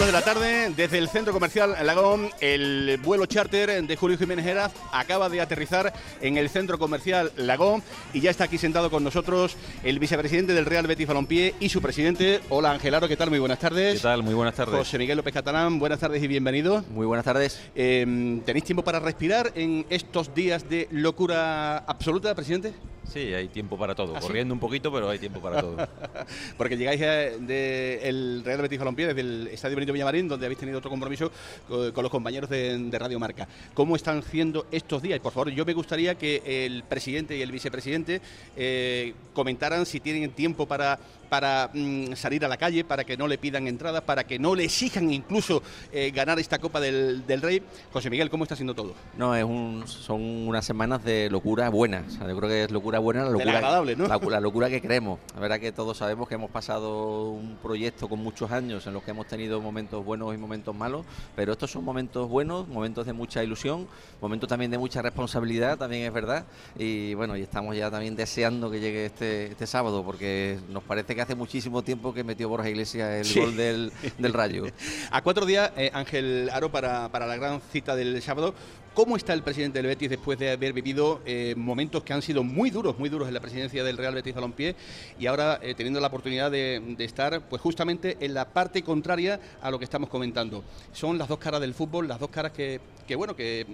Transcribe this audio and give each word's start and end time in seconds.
Minutos 0.00 0.06
de 0.06 0.12
la 0.12 0.34
tarde, 0.34 0.72
desde 0.74 0.98
el 0.98 1.08
centro 1.08 1.32
comercial 1.32 1.74
Lagón, 1.84 2.30
el 2.40 2.98
vuelo 3.02 3.26
charter 3.26 3.82
de 3.82 3.96
Julio 3.96 4.16
Jiménez 4.16 4.46
Heraz 4.46 4.72
acaba 4.92 5.28
de 5.28 5.42
aterrizar 5.42 5.92
en 6.22 6.38
el 6.38 6.48
centro 6.48 6.78
comercial 6.78 7.32
Lagón 7.36 7.82
y 8.14 8.20
ya 8.20 8.30
está 8.30 8.44
aquí 8.44 8.56
sentado 8.56 8.90
con 8.90 9.04
nosotros 9.04 9.56
el 9.82 9.98
vicepresidente 9.98 10.54
del 10.54 10.64
Real 10.64 10.86
Betis 10.86 11.06
Balompié 11.06 11.54
y 11.60 11.68
su 11.68 11.82
presidente. 11.82 12.40
Hola 12.48 12.70
Angelaro, 12.70 13.08
¿qué 13.08 13.16
tal? 13.16 13.28
Muy 13.28 13.40
buenas 13.40 13.58
tardes. 13.58 13.96
¿Qué 13.96 14.02
tal? 14.02 14.22
Muy 14.22 14.32
buenas 14.32 14.54
tardes. 14.54 14.74
José 14.74 14.96
Miguel 14.96 15.18
López 15.18 15.34
Catalán, 15.34 15.78
buenas 15.78 16.00
tardes 16.00 16.22
y 16.22 16.28
bienvenido. 16.28 16.82
Muy 16.90 17.04
buenas 17.04 17.24
tardes. 17.26 17.60
Eh, 17.74 18.40
¿Tenéis 18.46 18.64
tiempo 18.64 18.82
para 18.82 19.00
respirar 19.00 19.52
en 19.54 19.84
estos 19.90 20.34
días 20.34 20.68
de 20.70 20.88
locura 20.90 21.78
absoluta, 21.78 22.34
presidente? 22.34 22.72
Sí, 23.12 23.34
hay 23.34 23.48
tiempo 23.48 23.76
para 23.76 23.94
todo. 23.94 24.14
¿Ah, 24.14 24.20
sí? 24.20 24.26
Corriendo 24.26 24.54
un 24.54 24.60
poquito, 24.60 24.92
pero 24.92 25.08
hay 25.08 25.18
tiempo 25.18 25.40
para 25.40 25.60
todo. 25.60 25.76
Porque 26.56 26.76
llegáis 26.76 27.00
del 27.00 28.42
Real 28.44 28.62
Betis 28.62 28.78
Balompié, 28.78 29.08
desde 29.08 29.20
el 29.20 29.48
Estadio 29.48 29.74
Benito 29.74 29.89
Villamarín, 29.92 30.28
donde 30.28 30.46
habéis 30.46 30.58
tenido 30.58 30.78
otro 30.78 30.90
compromiso 30.90 31.30
con, 31.68 32.02
los 32.02 32.10
compañeros 32.10 32.50
de, 32.50 32.90
Radio 32.98 33.18
Marca. 33.18 33.48
¿Cómo 33.74 33.96
están 33.96 34.22
siendo 34.22 34.66
estos 34.70 35.02
días? 35.02 35.20
Por 35.20 35.32
favor, 35.32 35.50
yo 35.50 35.64
me 35.64 35.72
gustaría 35.72 36.16
que 36.16 36.42
el 36.66 36.82
presidente 36.84 37.36
y 37.36 37.42
el 37.42 37.52
vicepresidente 37.52 38.20
eh, 38.56 39.14
comentaran 39.32 39.86
si 39.86 40.00
tienen 40.00 40.30
tiempo 40.32 40.66
para, 40.66 40.98
para 41.30 41.70
mm, 41.72 42.14
salir 42.14 42.44
a 42.44 42.48
la 42.48 42.56
calle, 42.56 42.84
para 42.84 43.04
que 43.04 43.16
no 43.16 43.26
le 43.26 43.38
pidan 43.38 43.66
entradas, 43.68 44.02
para 44.02 44.24
que 44.24 44.38
no 44.38 44.54
le 44.54 44.64
exijan 44.64 45.10
incluso 45.10 45.62
eh, 45.92 46.10
ganar 46.10 46.38
esta 46.38 46.58
Copa 46.58 46.80
del, 46.80 47.24
del, 47.26 47.40
Rey. 47.40 47.62
José 47.92 48.10
Miguel, 48.10 48.28
¿cómo 48.28 48.44
está 48.44 48.56
siendo 48.56 48.74
todo? 48.74 48.94
No, 49.16 49.34
es 49.34 49.44
un, 49.44 49.84
son 49.86 50.20
unas 50.20 50.64
semanas 50.64 51.02
de 51.04 51.30
locura 51.30 51.70
buena. 51.70 52.04
O 52.06 52.10
sea, 52.10 52.28
yo 52.28 52.36
creo 52.36 52.48
que 52.48 52.64
es 52.64 52.70
locura 52.70 52.98
buena, 52.98 53.24
la 53.24 53.30
locura, 53.30 53.56
agradable, 53.56 53.96
¿no? 53.96 54.06
la, 54.08 54.18
la, 54.18 54.40
locura 54.40 54.68
que 54.68 54.80
queremos. 54.80 55.20
La 55.34 55.40
verdad 55.40 55.60
que 55.60 55.72
todos 55.72 55.96
sabemos 55.96 56.28
que 56.28 56.34
hemos 56.34 56.50
pasado 56.50 57.30
un 57.30 57.56
proyecto 57.62 58.08
con 58.08 58.18
muchos 58.18 58.50
años 58.50 58.86
en 58.86 58.92
los 58.92 59.02
que 59.04 59.12
hemos 59.12 59.26
tenido 59.26 59.60
momentos 59.60 60.04
buenos 60.04 60.34
y 60.34 60.36
momentos 60.36 60.74
malos, 60.74 61.06
pero 61.36 61.52
estos 61.52 61.70
son 61.70 61.84
momentos 61.84 62.28
buenos, 62.28 62.66
momentos 62.66 63.06
de 63.06 63.12
mucha 63.12 63.44
ilusión, 63.44 63.86
momentos 64.20 64.48
también 64.48 64.70
de 64.70 64.78
mucha 64.78 65.00
responsabilidad, 65.00 65.78
también 65.78 66.02
es 66.02 66.12
verdad. 66.12 66.44
Y 66.76 67.14
bueno, 67.14 67.36
y 67.36 67.42
estamos 67.42 67.76
ya 67.76 67.90
también 67.90 68.16
deseando 68.16 68.70
que 68.70 68.80
llegue 68.80 69.06
este, 69.06 69.46
este 69.46 69.66
sábado, 69.66 70.02
porque 70.04 70.58
nos 70.68 70.82
parece 70.82 71.14
que 71.14 71.19
hace 71.20 71.34
muchísimo 71.34 71.82
tiempo 71.82 72.12
que 72.12 72.24
metió 72.24 72.48
Borja 72.48 72.68
Iglesias 72.68 73.10
el 73.20 73.24
sí. 73.24 73.40
gol 73.40 73.56
del, 73.56 73.92
del, 74.18 74.32
Rayo. 74.32 74.64
A 75.10 75.22
cuatro 75.22 75.46
días, 75.46 75.72
eh, 75.76 75.90
Ángel 75.92 76.50
Aro, 76.52 76.70
para, 76.70 77.08
para 77.10 77.26
la 77.26 77.36
gran 77.36 77.60
cita 77.72 77.96
del 77.96 78.20
sábado, 78.22 78.54
¿Cómo 79.00 79.16
está 79.16 79.32
el 79.32 79.42
presidente 79.42 79.78
del 79.78 79.86
Betis 79.86 80.10
después 80.10 80.38
de 80.38 80.50
haber 80.50 80.74
vivido 80.74 81.22
eh, 81.24 81.54
momentos 81.56 82.02
que 82.02 82.12
han 82.12 82.20
sido 82.20 82.44
muy 82.44 82.68
duros, 82.68 82.98
muy 82.98 83.08
duros 83.08 83.28
en 83.28 83.32
la 83.32 83.40
presidencia 83.40 83.82
del 83.82 83.96
Real 83.96 84.14
Betis 84.14 84.34
Balompié 84.34 84.76
y 85.18 85.24
ahora 85.24 85.58
eh, 85.62 85.74
teniendo 85.74 86.00
la 86.00 86.08
oportunidad 86.08 86.50
de, 86.50 86.96
estar 86.98 87.40
pues 87.48 87.62
justamente 87.62 88.18
en 88.20 88.34
la 88.34 88.50
parte 88.50 88.82
contraria 88.82 89.40
a 89.62 89.70
lo 89.70 89.78
que 89.78 89.84
estamos 89.84 90.10
comentando? 90.10 90.62
Son 90.92 91.16
las 91.16 91.28
dos 91.28 91.38
caras 91.38 91.62
del 91.62 91.72
fútbol, 91.72 92.08
las 92.08 92.20
dos 92.20 92.28
caras 92.28 92.52
que, 92.52 92.78
que 93.08 93.16
bueno, 93.16 93.34
que 93.34 93.64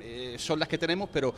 eh, 0.00 0.34
son 0.36 0.58
las 0.58 0.66
que 0.66 0.78
tenemos, 0.78 1.08
pero 1.12 1.32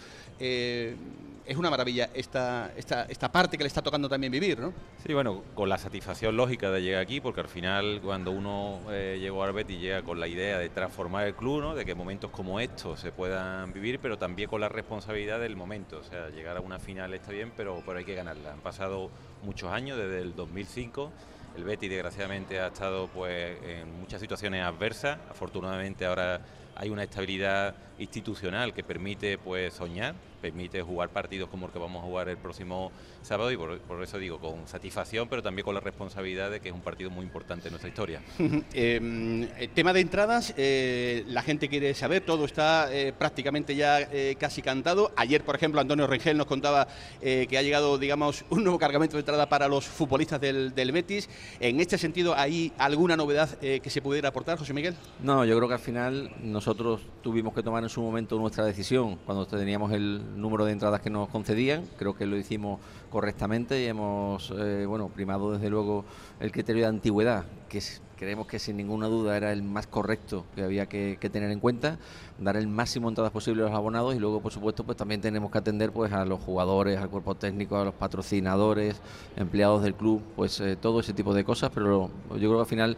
es 1.47 1.56
una 1.59 1.69
maravilla 1.69 2.09
esta, 2.15 2.72
esta, 2.75 3.05
esta 3.05 3.31
parte 3.31 3.59
que 3.59 3.65
le 3.65 3.69
está 3.69 3.83
tocando 3.83 4.09
también 4.09 4.33
vivir, 4.33 4.59
¿no? 4.59 4.72
Sí, 5.06 5.12
bueno, 5.12 5.42
con 5.55 5.69
la 5.69 5.77
satisfacción 5.77 6.34
lógica 6.34 6.70
de 6.70 6.81
llegar 6.81 7.03
aquí, 7.03 7.20
porque 7.20 7.42
al 7.42 7.48
final 7.48 8.00
cuando 8.03 8.31
uno 8.31 8.81
llegó 8.91 9.45
al 9.45 9.53
Betis 9.53 9.78
llega 9.78 10.03
con 10.03 10.19
la 10.19 10.27
idea 10.27 10.59
de 10.59 10.70
transformar 10.70 11.27
el 11.27 11.34
club, 11.34 11.61
¿no? 11.61 11.75
de 11.75 11.84
que 11.84 11.95
momentos 11.95 12.31
como 12.31 12.59
estos 12.61 13.00
se 13.00 13.12
puedan 13.12 13.33
vivir, 13.72 13.98
pero 14.00 14.18
también 14.18 14.48
con 14.48 14.60
la 14.60 14.68
responsabilidad 14.68 15.41
del 15.41 15.56
momento. 15.56 15.98
O 15.98 16.03
sea, 16.04 16.28
llegar 16.31 16.56
a 16.56 16.60
una 16.60 16.78
final 16.78 17.14
está 17.14 17.32
bien, 17.32 17.53
pero, 17.56 17.82
pero 17.84 17.98
hay 17.98 18.04
que 18.04 18.14
ganarla. 18.14 18.53
Han 18.53 18.60
pasado 18.60 19.10
muchos 19.42 19.70
años, 19.70 19.98
desde 19.98 20.20
el 20.20 20.34
2005. 20.34 21.10
El 21.56 21.64
Betis 21.64 21.88
desgraciadamente 21.88 22.59
ha 22.60 22.69
estado 22.69 23.09
pues, 23.09 23.56
en 23.62 24.00
muchas 24.00 24.20
situaciones 24.20 24.64
adversas. 24.64 25.19
Afortunadamente 25.31 26.04
ahora 26.04 26.41
hay 26.76 26.90
una 26.90 27.02
estabilidad 27.04 27.74
institucional 27.98 28.74
que 28.74 28.82
permite 28.82 29.38
pues 29.38 29.74
soñar, 29.74 30.14
permite 30.40 30.82
jugar 30.82 31.08
partidos 31.08 31.48
como 31.48 31.66
el 31.66 31.72
que 31.72 31.78
vamos 31.78 32.02
a 32.02 32.06
jugar 32.06 32.28
el 32.28 32.36
próximo 32.36 32.90
sábado 33.22 33.50
y 33.50 33.56
por, 33.56 33.78
por, 33.78 34.02
eso 34.02 34.18
digo, 34.18 34.38
con 34.38 34.66
satisfacción, 34.66 35.28
pero 35.28 35.42
también 35.42 35.64
con 35.64 35.74
la 35.74 35.80
responsabilidad 35.80 36.50
de 36.50 36.60
que 36.60 36.68
es 36.68 36.74
un 36.74 36.82
partido 36.82 37.08
muy 37.08 37.24
importante 37.24 37.68
en 37.68 37.72
nuestra 37.72 37.88
historia. 37.88 38.20
eh, 38.74 39.70
tema 39.74 39.92
de 39.92 40.00
entradas, 40.00 40.52
eh, 40.56 41.24
la 41.28 41.42
gente 41.42 41.68
quiere 41.68 41.94
saber, 41.94 42.24
todo 42.24 42.44
está 42.44 42.92
eh, 42.92 43.14
prácticamente 43.16 43.74
ya 43.74 44.00
eh, 44.00 44.36
casi 44.38 44.60
cantado. 44.60 45.12
Ayer, 45.16 45.42
por 45.42 45.54
ejemplo, 45.54 45.80
Antonio 45.80 46.06
Rengel 46.06 46.36
nos 46.36 46.46
contaba 46.46 46.88
eh, 47.22 47.46
que 47.48 47.56
ha 47.56 47.62
llegado, 47.62 47.96
digamos, 47.96 48.44
un 48.50 48.64
nuevo 48.64 48.78
cargamento 48.78 49.16
de 49.16 49.20
entrada 49.20 49.48
para 49.48 49.68
los 49.68 49.86
futbolistas 49.86 50.41
del, 50.41 50.74
del 50.74 50.92
Betis. 50.92 51.30
En 51.60 51.80
este 51.80 51.96
sentido, 51.96 52.34
¿hay 52.34 52.72
alguna 52.76 53.16
novedad 53.16 53.48
eh, 53.62 53.80
que 53.82 53.88
se 53.88 54.02
pudiera 54.02 54.28
aportar, 54.28 54.58
José 54.58 54.74
Miguel? 54.74 54.94
No, 55.22 55.44
yo 55.44 55.56
creo 55.56 55.68
que 55.68 55.74
al 55.74 55.80
final 55.80 56.30
nosotros 56.64 57.02
tuvimos 57.20 57.52
que 57.52 57.62
tomar 57.62 57.82
en 57.82 57.91
su 57.91 58.00
momento 58.00 58.38
nuestra 58.38 58.64
decisión 58.64 59.19
cuando 59.26 59.44
teníamos 59.47 59.92
el 59.92 60.41
número 60.41 60.64
de 60.64 60.72
entradas 60.72 61.02
que 61.02 61.10
nos 61.10 61.28
concedían. 61.28 61.84
Creo 61.98 62.16
que 62.16 62.25
lo 62.25 62.38
hicimos 62.38 62.80
correctamente 63.10 63.82
y 63.82 63.84
hemos 63.84 64.50
eh, 64.56 64.86
bueno 64.86 65.10
primado 65.10 65.53
desde 65.53 65.69
luego 65.69 66.06
el 66.41 66.50
criterio 66.53 66.84
de 66.84 66.88
antigüedad, 66.88 67.44
que 67.69 67.82
creemos 68.16 68.47
que 68.47 68.58
sin 68.58 68.78
ninguna 68.78 69.08
duda 69.08 69.36
era 69.36 69.53
el 69.53 69.62
más 69.62 69.86
correcto 69.86 70.47
que 70.54 70.62
había 70.62 70.86
que, 70.86 71.19
tener 71.30 71.50
en 71.50 71.60
cuenta, 71.60 71.98
dar 72.38 72.56
el 72.56 72.66
máximo 72.66 73.10
entradas 73.10 73.30
posible 73.30 73.60
a 73.62 73.66
los 73.66 73.74
abonados 73.74 74.14
y 74.14 74.19
luego 74.19 74.41
por 74.41 74.50
supuesto 74.50 74.84
pues 74.84 74.97
también 74.97 75.20
tenemos 75.20 75.50
que 75.50 75.58
atender 75.58 75.92
pues 75.92 76.14
a 76.14 76.24
los 76.24 76.41
jugadores, 76.41 76.98
al 76.98 77.10
cuerpo 77.10 77.34
técnico, 77.34 77.76
a 77.76 77.84
los 77.84 77.94
patrocinadores, 77.94 79.03
empleados 79.36 79.82
del 79.82 79.94
club, 79.94 80.22
pues 80.34 80.60
eh, 80.60 80.76
todo 80.76 81.00
ese 81.00 81.12
tipo 81.12 81.34
de 81.34 81.44
cosas, 81.44 81.70
pero 81.74 82.10
yo 82.30 82.36
creo 82.38 82.54
que 82.54 82.60
al 82.60 82.66
final 82.66 82.97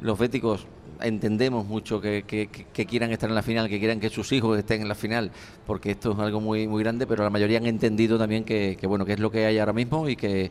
los 0.00 0.18
béticos 0.18 0.66
entendemos 1.00 1.66
mucho 1.66 2.00
que, 2.00 2.24
quieran 2.88 3.12
estar 3.12 3.28
en 3.28 3.34
la 3.34 3.42
final, 3.42 3.68
que 3.68 3.78
quieran 3.78 4.00
que 4.00 4.10
sus 4.10 4.30
hijos 4.32 4.58
estén 4.58 4.82
en 4.82 4.88
la 4.88 4.94
final, 4.94 5.30
porque 5.66 5.90
esto 5.92 6.12
es 6.12 6.18
algo 6.18 6.40
muy 6.40 6.66
muy 6.66 6.82
grande, 6.82 7.06
pero 7.06 7.24
la 7.24 7.30
mayoría 7.30 7.58
han 7.58 7.66
entendido 7.66 8.18
también 8.18 8.44
que, 8.44 8.78
bueno 8.84 9.04
que 9.04 9.14
es 9.14 9.20
lo 9.20 9.30
que 9.30 9.46
hay 9.46 9.58
ahora 9.58 9.72
mismo 9.72 10.08
y 10.08 10.16
que, 10.16 10.50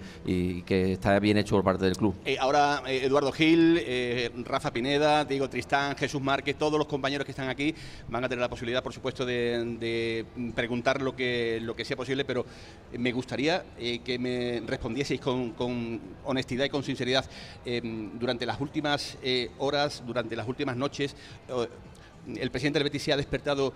está 0.68 1.20
bien 1.20 1.38
hecho 1.38 1.56
por 1.56 1.64
parte 1.64 1.86
del 1.86 1.96
club. 1.96 2.16
Eh, 2.26 2.38
ahora 2.40 2.84
eh, 2.88 3.02
Eduardo 3.06 3.32
Gil, 3.32 3.80
eh, 3.82 4.32
Rafa 4.44 4.72
Pineda, 4.72 5.26
Diego 5.26 5.50
Tristán, 5.50 5.96
Jesús 5.96 6.22
Márquez, 6.22 6.56
todos 6.58 6.78
los 6.78 6.88
compañeros 6.88 7.26
que 7.26 7.32
están 7.32 7.50
aquí 7.50 7.74
van 8.10 8.24
a 8.24 8.30
tener 8.30 8.42
la 8.42 8.50
posibilidad, 8.50 8.84
por 8.84 8.94
supuesto, 8.94 9.26
de, 9.26 9.78
de 9.80 10.26
preguntar 10.54 11.02
lo 11.02 11.16
que, 11.16 11.60
lo 11.62 11.76
que 11.76 11.86
sea 11.86 11.98
posible, 11.98 12.26
pero 12.26 12.46
me 12.98 13.12
gustaría 13.12 13.64
eh, 13.78 14.00
que 14.00 14.20
me 14.20 14.62
respondieseis 14.66 15.20
con, 15.20 15.52
con, 15.52 16.00
honestidad 16.24 16.66
y 16.66 16.70
con 16.70 16.84
sinceridad 16.84 17.26
eh, 17.66 17.82
durante 18.14 18.46
las 18.46 18.60
últimas 18.60 19.18
horas, 19.58 20.04
durante 20.06 20.36
las 20.36 20.48
últimas 20.48 20.76
noches, 20.78 21.16
el 22.28 22.52
presidente 22.52 22.80
del 22.80 23.00
se 23.00 23.14
ha 23.14 23.18
despertado 23.18 23.74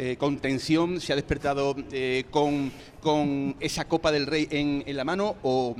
eh, 0.00 0.16
con 0.16 0.38
tensión, 0.38 1.00
se 1.00 1.12
ha 1.12 1.16
despertado 1.16 1.74
eh, 1.90 2.24
con, 2.30 2.70
con, 3.00 3.56
esa 3.58 3.86
Copa 3.86 4.12
del 4.12 4.26
Rey 4.26 4.46
en, 4.50 4.84
en 4.86 4.96
la 4.96 5.04
mano 5.04 5.34
o, 5.42 5.74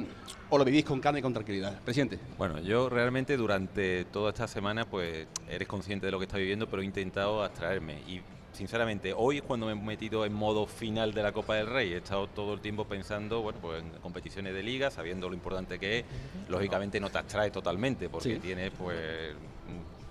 o, 0.51 0.59
lo 0.59 0.65
vivís 0.65 0.85
con 0.85 0.99
calma 0.99 1.21
y 1.21 1.23
con 1.23 1.33
tranquilidad? 1.33 1.81
Presidente. 1.83 2.19
Bueno, 2.37 2.61
yo 2.61 2.89
realmente 2.89 3.37
durante 3.37 4.07
toda 4.07 4.31
esta 4.31 4.49
semana 4.49 4.91
pues 4.91 5.29
eres 5.49 5.69
consciente 5.69 6.07
de 6.07 6.13
lo 6.13 6.19
que 6.19 6.25
está 6.25 6.37
viviendo, 6.37 6.69
pero 6.69 6.83
he 6.83 6.85
intentado 6.85 7.45
abstraerme 7.45 8.01
y 8.09 8.21
sinceramente, 8.59 9.15
hoy 9.17 9.37
es 9.37 9.43
cuando 9.43 9.67
me 9.67 9.73
he 9.73 9.77
metido 9.77 10.27
en 10.27 10.33
modo 10.33 10.67
final 10.67 11.15
de 11.15 11.23
la 11.23 11.31
Copa 11.31 11.55
del 11.55 11.69
Rey. 11.69 11.93
He 11.93 11.99
estado 11.99 12.27
todo 12.27 12.55
el 12.55 12.61
tiempo 12.61 12.85
pensando, 12.85 13.41
bueno, 13.41 13.61
pues 13.63 13.81
en 13.81 13.91
competiciones 14.01 14.53
de 14.53 14.65
liga, 14.65 14.91
sabiendo 14.91 15.29
lo 15.29 15.35
importante 15.35 15.79
que 15.79 16.01
es. 16.01 16.05
Lógicamente 16.49 16.99
no 16.99 17.09
te 17.09 17.19
abstrae 17.19 17.53
totalmente, 17.53 18.09
porque 18.09 18.35
sí. 18.35 18.41
tienes, 18.41 18.73
pues, 18.77 18.99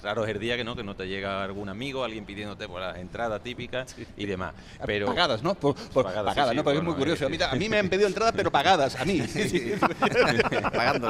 raro 0.03 0.23
es 0.23 0.29
el 0.29 0.39
día 0.39 0.57
que 0.57 0.63
no 0.63 0.75
que 0.75 0.83
no 0.83 0.95
te 0.95 1.07
llega 1.07 1.43
algún 1.43 1.69
amigo, 1.69 2.03
alguien 2.03 2.25
pidiéndote 2.25 2.67
por 2.67 2.81
las 2.81 2.97
entradas 2.97 3.41
típicas 3.41 3.91
sí. 3.95 4.05
y 4.17 4.25
demás. 4.25 4.53
Pero 4.85 5.07
pagadas, 5.07 5.43
¿no? 5.43 5.55
Por, 5.55 5.75
por 5.75 6.05
pagadas, 6.05 6.35
pagadas 6.35 6.51
sí, 6.51 6.55
¿no? 6.57 6.63
Porque 6.63 6.77
bueno, 6.77 6.91
es 6.91 6.95
muy 6.95 6.99
curioso. 6.99 7.25
A 7.25 7.29
mí, 7.29 7.37
a 7.41 7.55
mí, 7.55 7.69
me 7.69 7.79
han 7.79 7.89
pedido 7.89 8.07
entradas, 8.07 8.33
pero 8.35 8.51
pagadas, 8.51 8.95
a 8.95 9.05
mí. 9.05 9.21
pagando, 10.73 11.09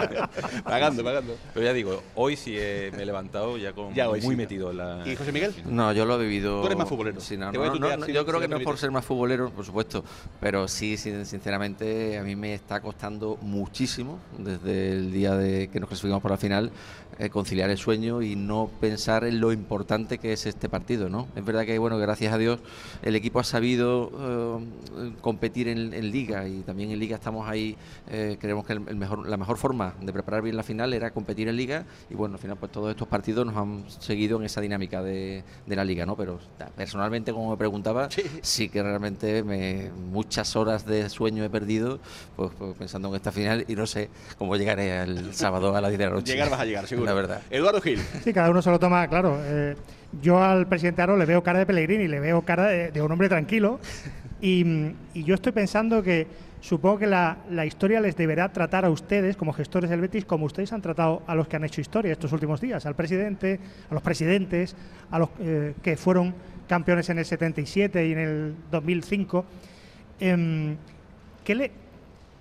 pagando, 0.64 1.04
pagando. 1.04 1.38
Pero 1.54 1.66
ya 1.66 1.74
digo, 1.74 2.04
hoy 2.16 2.36
sí 2.36 2.58
he, 2.58 2.92
me 2.96 3.04
he 3.04 3.06
levantado 3.06 3.58
ya 3.58 3.74
con 3.74 3.94
ya 3.94 4.10
hoy, 4.10 4.22
muy 4.22 4.36
metido 4.36 4.72
en 4.72 4.78
la. 4.78 5.04
¿Y 5.06 5.16
José 5.16 5.32
Miguel? 5.32 5.54
No, 5.66 5.92
yo 5.94 6.06
lo 6.06 6.16
he 6.16 6.26
vivido. 6.26 6.62
Tú 6.62 6.68
eres 6.68 6.78
más 6.78 6.90
futbolero. 6.90 7.20
Sí, 7.22 7.38
no, 7.38 7.52
no, 7.52 7.98
no, 7.98 8.08
yo 8.08 8.26
creo 8.26 8.40
que 8.40 8.48
no 8.48 8.58
es 8.58 8.64
por 8.64 8.78
ser 8.78 8.92
más 8.92 9.06
futbolero, 9.06 9.50
por 9.52 9.66
supuesto, 9.66 10.04
pero 10.40 10.68
sí, 10.68 10.98
sinceramente, 10.98 12.18
a 12.18 12.24
mí 12.24 12.36
me 12.36 12.54
está 12.54 12.82
costando 12.82 13.38
muchísimo 13.42 14.20
desde 14.38 14.92
el 14.92 15.12
día 15.12 15.36
de 15.36 15.70
que 15.70 15.80
nos 15.80 15.90
clasificamos 15.90 16.22
para 16.22 16.36
la 16.36 16.40
final 16.40 16.72
eh, 17.20 17.30
conciliar 17.30 17.70
el 17.70 17.78
sueño 17.78 18.22
y 18.22 18.36
no 18.36 18.70
pensar 18.78 19.24
en 19.24 19.40
lo 19.40 19.52
importante 19.52 20.18
que 20.18 20.34
es 20.34 20.46
este 20.46 20.70
partido, 20.70 21.10
¿no? 21.10 21.28
Es 21.36 21.44
verdad 21.44 21.66
que, 21.66 21.78
bueno, 21.80 21.98
gracias 21.98 22.34
a 22.34 22.38
Dios 22.38 22.60
el 23.02 23.16
equipo 23.16 23.40
ha 23.40 23.44
sabido 23.44 24.12
eh, 24.98 25.12
competir 25.22 25.68
en, 25.68 25.88
Liga 26.08 26.48
y 26.48 26.62
también 26.62 26.92
en 26.92 27.00
Liga 27.00 27.16
estamos 27.16 27.50
ahí, 27.50 27.76
eh, 28.10 28.38
creemos 28.40 28.66
que 28.66 28.74
el, 28.74 28.80
mejor, 28.80 29.28
la 29.28 29.38
mejor 29.38 29.58
forma 29.58 29.94
de 30.02 30.14
preparar 30.14 30.42
bien 30.42 30.56
la 30.56 30.64
final 30.64 30.94
era 30.94 31.12
competir 31.12 31.48
en 31.48 31.56
Liga 31.56 31.86
y, 32.10 32.16
bueno, 32.16 32.36
al 32.36 32.40
final 32.40 32.58
pues 32.58 32.72
todos 32.72 32.90
estos 32.92 33.08
partidos 33.08 33.46
nos 33.46 33.58
han 33.58 33.84
seguido 33.90 34.38
en 34.40 34.46
esa 34.46 34.62
dinámica 34.62 35.02
de, 35.02 35.44
la 35.68 35.84
Liga, 35.84 36.06
¿no? 36.06 36.16
Pero 36.16 36.40
personalmente, 36.76 37.32
como 37.32 37.52
me 37.52 37.58
preguntaba, 37.58 38.10
sí, 38.42 38.70
que 38.70 38.82
realmente 38.82 39.44
me, 39.44 39.92
muchas 39.92 40.56
horas 40.56 40.86
de 40.86 41.10
sueño 41.10 41.44
he 41.44 41.50
perdido 41.50 42.00
pues, 42.36 42.52
pues, 42.58 42.76
pensando 42.78 43.10
en 43.10 43.16
esta 43.16 43.32
final 43.32 43.66
y 43.68 43.76
no 43.76 43.86
sé 43.86 44.10
cómo 44.38 44.56
llegaré 44.56 45.02
el 45.02 45.34
sábado 45.34 45.76
a 45.76 45.82
la 45.82 45.90
10 45.90 46.00
de 46.00 46.06
la 46.06 46.12
noche. 46.12 46.34
Llegar 46.34 46.50
vas 46.50 46.60
a 46.60 46.66
llegar, 46.66 46.88
seguro. 46.88 47.06
La 47.08 47.14
verdad. 47.14 47.42
Eduardo 47.50 47.82
Gil. 47.82 48.00
Sí, 48.24 48.34
cada 48.34 48.50
uno 48.50 48.62
se 48.68 48.72
lo 48.72 48.80
toma, 48.80 49.08
claro. 49.08 49.40
Eh, 49.46 49.78
yo 50.22 50.44
al 50.44 50.68
presidente 50.68 51.02
Aro 51.02 51.16
le 51.16 51.24
veo 51.26 51.42
cara 51.42 51.60
de 51.60 51.66
Pellegrini, 51.66 52.06
le 52.10 52.20
veo 52.20 52.42
cara 52.42 52.66
de, 52.66 53.02
un 53.02 53.12
hombre 53.12 53.30
tranquilo. 53.30 53.80
Y, 54.40 54.94
yo 55.16 55.34
estoy 55.34 55.52
pensando 55.52 56.04
que 56.04 56.28
supongo 56.62 57.00
que 57.00 57.08
la, 57.08 57.66
historia 57.66 58.00
les 58.00 58.16
deberá 58.16 58.54
tratar 58.54 58.86
a 58.86 58.92
ustedes, 58.92 59.36
como 59.36 59.52
gestores 59.52 59.90
del 59.90 60.00
Betis, 60.00 60.26
como 60.26 60.46
ustedes 60.46 60.72
han 60.74 60.82
tratado 60.84 61.24
a 61.26 61.34
los 61.34 61.48
que 61.48 61.56
han 61.56 61.64
hecho 61.64 61.82
historia 61.82 62.12
estos 62.12 62.32
últimos 62.34 62.62
días, 62.62 62.86
al 62.86 62.94
presidente, 62.94 63.60
a 63.90 63.96
los 63.96 64.04
presidentes, 64.04 64.76
a 65.10 65.18
los 65.18 65.30
eh, 65.40 65.74
que 65.82 65.98
fueron 65.98 66.36
campeones 66.68 67.10
en 67.10 67.18
el 67.18 67.26
77 67.26 68.06
y 68.06 68.12
en 68.12 68.20
el 68.20 68.56
2005. 68.70 69.46
Em, 70.20 70.76
¿qué, 71.44 71.56
le, 71.56 71.72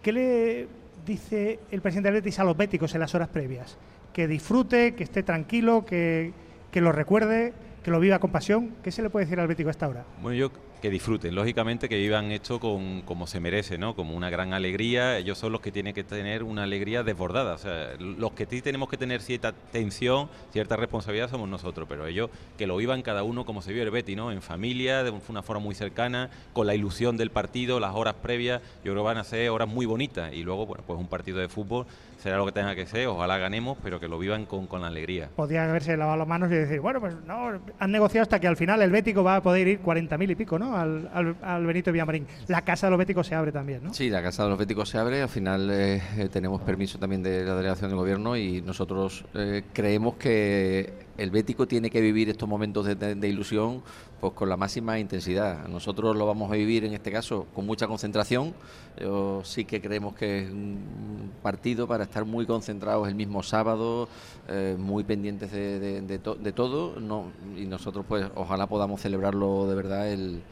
¿Qué 0.03 0.13
le 0.13 0.69
dice 1.07 1.61
el 1.71 1.81
presidente 1.81 2.11
del 2.11 2.21
Betis 2.21 2.39
a 2.41 2.45
los 2.45 2.59
béticos 2.59 2.93
en 2.95 3.01
las 3.01 3.15
horas 3.15 3.29
previas? 3.29 3.79
Que 4.17 4.27
disfrute, 4.27 4.95
que 4.95 5.05
esté 5.05 5.23
tranquilo, 5.23 5.85
que, 5.85 6.33
que 6.71 6.81
lo 6.81 6.91
recuerde, 6.91 7.53
que 7.85 7.91
lo 7.91 8.01
viva 8.01 8.19
con 8.19 8.33
pasión. 8.33 8.75
¿Qué 8.83 8.91
se 8.91 9.03
le 9.03 9.11
puede 9.11 9.27
decir 9.27 9.39
al 9.39 9.47
Bético 9.47 9.69
a 9.69 9.73
esta 9.73 9.87
hora? 9.87 10.07
Bueno, 10.23 10.39
yo 10.39 10.51
que 10.81 10.89
disfruten, 10.89 11.35
lógicamente 11.35 11.89
que 11.89 11.97
vivan 11.97 12.33
esto 12.33 12.59
con, 12.61 13.03
como 13.03 13.27
se 13.27 13.41
merece, 13.41 13.77
¿no? 13.77 13.95
Como 13.95 14.17
una 14.17 14.31
gran 14.31 14.55
alegría. 14.55 15.19
Ellos 15.19 15.37
son 15.37 15.53
los 15.53 15.61
que 15.61 15.71
tienen 15.71 15.95
que 15.95 16.05
tener 16.05 16.43
una 16.43 16.63
alegría 16.63 17.03
desbordada. 17.03 17.55
O 17.55 17.59
sea, 17.59 17.91
los 17.99 18.33
que 18.33 18.47
tenemos 18.47 18.89
que 18.89 18.97
tener 18.97 19.21
cierta 19.21 19.53
tensión, 19.53 20.31
cierta 20.51 20.77
responsabilidad 20.77 21.29
somos 21.29 21.49
nosotros, 21.49 21.87
pero 21.87 22.07
ellos 22.07 22.31
que 22.57 22.67
lo 22.67 22.77
vivan 22.79 23.03
cada 23.03 23.23
uno 23.23 23.45
como 23.45 23.61
se 23.61 23.73
vive 23.73 23.85
el 23.85 23.91
Betty, 23.91 24.17
¿no? 24.17 24.33
En 24.33 24.41
familia, 24.41 25.03
de 25.03 25.13
una 25.29 25.43
forma 25.43 25.63
muy 25.63 25.75
cercana, 25.75 26.31
con 26.55 26.67
la 26.67 26.75
ilusión 26.75 27.19
del 27.19 27.31
partido, 27.31 27.81
las 27.81 27.95
horas 27.95 28.15
previas. 28.15 28.63
Yo 28.83 28.93
creo 28.93 29.03
que 29.03 29.09
van 29.09 29.19
a 29.19 29.25
ser 29.25 29.51
horas 29.51 29.69
muy 29.69 29.85
bonitas 29.85 30.33
y 30.33 30.43
luego, 30.43 30.65
bueno, 30.65 30.85
pues 30.87 30.99
un 30.99 31.09
partido 31.09 31.39
de 31.39 31.49
fútbol 31.49 31.87
será 32.27 32.39
lo 32.39 32.47
que 32.47 32.51
tenga 32.51 32.75
que 32.75 32.87
ser, 32.87 33.07
ojalá 33.07 33.39
ganemos, 33.39 33.79
pero 33.81 34.01
que 34.01 34.09
lo 34.09 34.19
vivan 34.19 34.47
con, 34.47 34.67
con 34.67 34.83
alegría. 34.83 35.31
Podría 35.37 35.63
haberse 35.63 35.97
lavado 35.97 36.19
las 36.19 36.27
manos 36.27 36.51
y 36.51 36.57
decir, 36.57 36.81
bueno, 36.81 36.99
pues 36.99 37.15
no, 37.25 37.61
han 37.79 37.93
negociado 37.93 38.23
hasta 38.23 38.41
que 38.41 38.49
al 38.49 38.57
final 38.57 38.83
el 38.83 38.91
Bético 38.91 39.23
va 39.23 39.37
a 39.37 39.43
poder 39.45 39.69
ir 39.69 39.81
40.000 39.81 40.33
y 40.33 40.35
pico, 40.35 40.59
¿no? 40.59 40.77
Al, 40.77 41.09
al, 41.41 41.67
Benito 41.67 41.93
Villamarín. 41.93 42.27
La 42.49 42.63
casa 42.63 42.89
de 42.89 42.91
los 42.91 42.99
Béticos 42.99 43.29
se 43.29 43.37
abre 43.37 43.53
también, 43.53 43.85
¿no? 43.85 43.95
Sí, 43.95 44.11
la 44.11 44.25
casa 44.25 44.43
de 44.43 44.49
los 44.49 44.59
Béticos 44.59 44.89
se 44.89 44.99
abre, 44.99 45.23
al 45.23 45.29
final 45.29 45.71
eh, 45.71 46.03
eh, 46.19 46.29
tenemos 46.29 46.61
permiso 46.63 46.99
también 46.99 47.23
de 47.23 47.45
la 47.45 47.55
delegación 47.55 47.91
del 47.91 47.99
gobierno 48.01 48.37
y 48.37 48.61
nosotros 48.61 49.25
eh, 49.35 49.63
creemos 49.73 50.17
que 50.17 51.06
el 51.19 51.31
Bético 51.31 51.67
tiene 51.67 51.91
que 51.91 52.01
vivir 52.01 52.29
estos 52.29 52.49
momentos 52.49 52.87
de, 52.87 53.29
ilusión 53.29 53.83
pues 54.21 54.33
con 54.33 54.49
la 54.49 54.57
máxima 54.57 54.99
intensidad. 54.99 55.67
Nosotros 55.69 56.17
lo 56.17 56.27
vamos 56.27 56.51
a 56.51 56.55
vivir 56.55 56.85
en 56.85 56.93
este 56.93 57.11
caso 57.11 57.47
con 57.55 57.67
mucha 57.67 57.87
concentración. 57.87 58.55
Yo 59.01 59.43
sí 59.45 59.65
que 59.65 59.81
creemos 59.81 60.15
que 60.15 60.45
es 60.45 60.51
un 60.51 61.33
partido 61.43 61.87
para 61.87 62.05
estar 62.05 62.25
muy 62.25 62.47
concentrados 62.47 63.09
el 63.09 63.15
mismo 63.15 63.43
sábado, 63.43 64.09
eh, 64.49 64.77
muy 64.79 65.05
pendientes 65.05 65.53
de, 65.53 66.53
todo. 66.55 67.01
No, 67.01 67.31
y 67.57 67.67
nosotros 67.67 68.05
pues 68.09 68.27
ojalá 68.35 68.67
podamos 68.67 69.01
celebrarlo 69.01 69.67
de 69.69 69.75
verdad 69.75 70.11
el, 70.11 70.43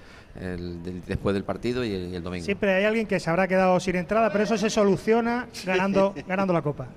después 1.06 1.34
del 1.34 1.44
partido 1.44 1.84
y 1.84 1.92
el, 1.92 2.22
domingo. 2.22 2.44
Siempre 2.44 2.74
hay 2.74 2.84
alguien 2.84 3.06
que 3.06 3.20
se 3.20 3.30
habrá 3.30 3.48
quedado 3.48 3.78
sin 3.80 3.96
entrada, 3.96 4.30
pero 4.30 4.44
eso 4.44 4.58
se 4.58 4.70
soluciona 4.70 5.48
ganando, 5.64 6.14
ganando 6.26 6.52
la 6.52 6.62
copa. 6.62 6.88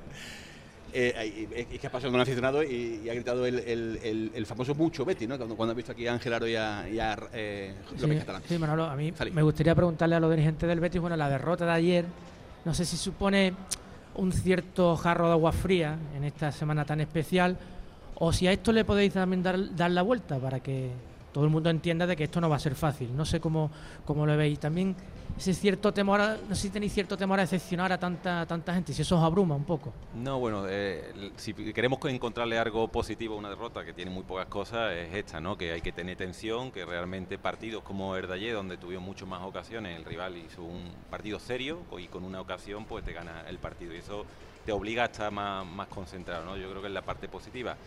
Eh, 1.00 1.68
es 1.72 1.80
que 1.80 1.86
ha 1.86 1.92
pasado 1.92 2.10
con 2.10 2.16
un 2.16 2.22
aficionado 2.22 2.64
y, 2.64 3.08
ha 3.08 3.14
gritado 3.14 3.46
el, 3.46 4.46
famoso 4.48 4.74
mucho 4.74 5.06
Betty, 5.06 5.28
¿no? 5.28 5.38
Cuando, 5.38 5.72
ha 5.72 5.76
visto 5.76 5.92
aquí 5.92 6.08
a 6.08 6.14
Ángel 6.14 6.34
Aro 6.34 6.48
y 6.48 6.56
a, 6.56 6.88
eh, 7.34 7.76
López 8.02 8.20
Catalán. 8.22 8.42
Sí, 8.48 8.58
Manolo, 8.58 8.86
a 8.86 8.96
mí 8.96 9.14
me 9.32 9.44
gustaría 9.44 9.76
preguntarle 9.76 10.16
a 10.16 10.20
los 10.20 10.32
dirigentes 10.32 10.68
del 10.68 10.80
Betis, 10.80 11.00
bueno, 11.00 11.16
la 11.16 11.30
derrota 11.30 11.66
de 11.66 11.72
ayer, 11.72 12.06
no 12.66 12.74
sé 12.74 12.84
si 12.84 12.98
supone 12.98 13.54
un 14.16 14.34
cierto 14.34 14.98
jarro 14.98 15.28
de 15.28 15.34
agua 15.34 15.52
fría 15.52 16.00
en 16.16 16.24
esta 16.24 16.52
semana 16.52 16.84
tan 16.84 17.00
especial, 17.00 17.60
o 18.16 18.34
si 18.34 18.48
a 18.48 18.52
esto 18.52 18.72
le 18.72 18.84
podéis 18.84 19.14
también 19.14 19.44
dar, 19.44 19.76
dar 19.76 19.92
la 19.92 20.02
vuelta 20.02 20.40
para 20.40 20.62
que 20.62 20.90
todo 21.32 21.44
el 21.44 21.52
mundo 21.52 21.70
entienda 21.70 22.08
de 22.08 22.16
que 22.16 22.24
esto 22.24 22.42
no 22.42 22.50
va 22.50 22.56
a 22.56 22.60
ser 22.60 22.74
fácil. 22.74 23.16
No 23.16 23.24
sé 23.24 23.40
cómo, 23.40 23.70
cómo 24.04 24.26
lo 24.26 24.36
veis. 24.36 24.58
También 24.58 24.96
ese 25.38 25.54
cierto 25.54 25.94
temor, 25.94 26.20
no 26.48 26.56
sé 26.56 26.64
si 26.64 26.70
tenéis 26.70 26.94
cierto 26.94 27.16
temor 27.16 27.40
a 27.40 27.44
decepcionar 27.44 27.92
a 27.92 28.00
tanta, 28.00 28.46
tanta 28.46 28.74
gente, 28.74 28.94
si 28.94 29.04
eso 29.04 29.18
os 29.18 29.24
abruma 29.24 29.56
un 29.56 29.66
poco. 29.66 29.94
No, 30.16 30.40
bueno, 30.40 30.66
eh, 30.68 31.32
si 31.36 31.54
queremos 31.54 32.00
encontrarle 32.06 32.58
algo 32.58 32.88
positivo 32.88 33.36
a 33.36 33.38
una 33.38 33.50
derrota 33.50 33.86
que 33.86 33.94
tiene 33.94 34.10
muy 34.10 34.24
pocas 34.24 34.48
cosas, 34.48 34.94
es 34.94 35.14
esta, 35.14 35.40
¿no? 35.40 35.58
Que 35.58 35.74
hay 35.74 35.82
que 35.82 35.92
tener 35.92 36.18
tensión, 36.18 36.72
que 36.72 36.86
realmente 36.86 37.38
partidos 37.38 37.84
como 37.84 38.16
Erdalle, 38.16 38.52
donde 38.52 38.78
tuvimos 38.78 39.06
muchas 39.06 39.28
más 39.28 39.44
ocasiones, 39.44 39.96
el 39.98 40.06
rival 40.06 40.38
hizo 40.38 40.64
un 40.64 40.92
partido 41.10 41.40
serio 41.40 41.80
y 41.98 42.08
con 42.08 42.24
una 42.24 42.42
ocasión 42.42 42.86
pues 42.86 43.06
te 43.06 43.14
gana 43.14 43.44
el 43.48 43.60
partido 43.60 43.94
y 43.94 43.98
eso 43.98 44.26
te 44.66 44.72
obliga 44.72 45.04
a 45.04 45.06
estar 45.06 45.32
más, 45.32 45.66
más 45.66 45.88
concentrado, 45.88 46.46
¿no? 46.46 46.58
Yo 46.58 46.70
creo 46.70 46.82
que 46.82 46.88
es 46.88 46.94
la 46.94 47.04
parte 47.04 47.30
positiva. 47.30 47.78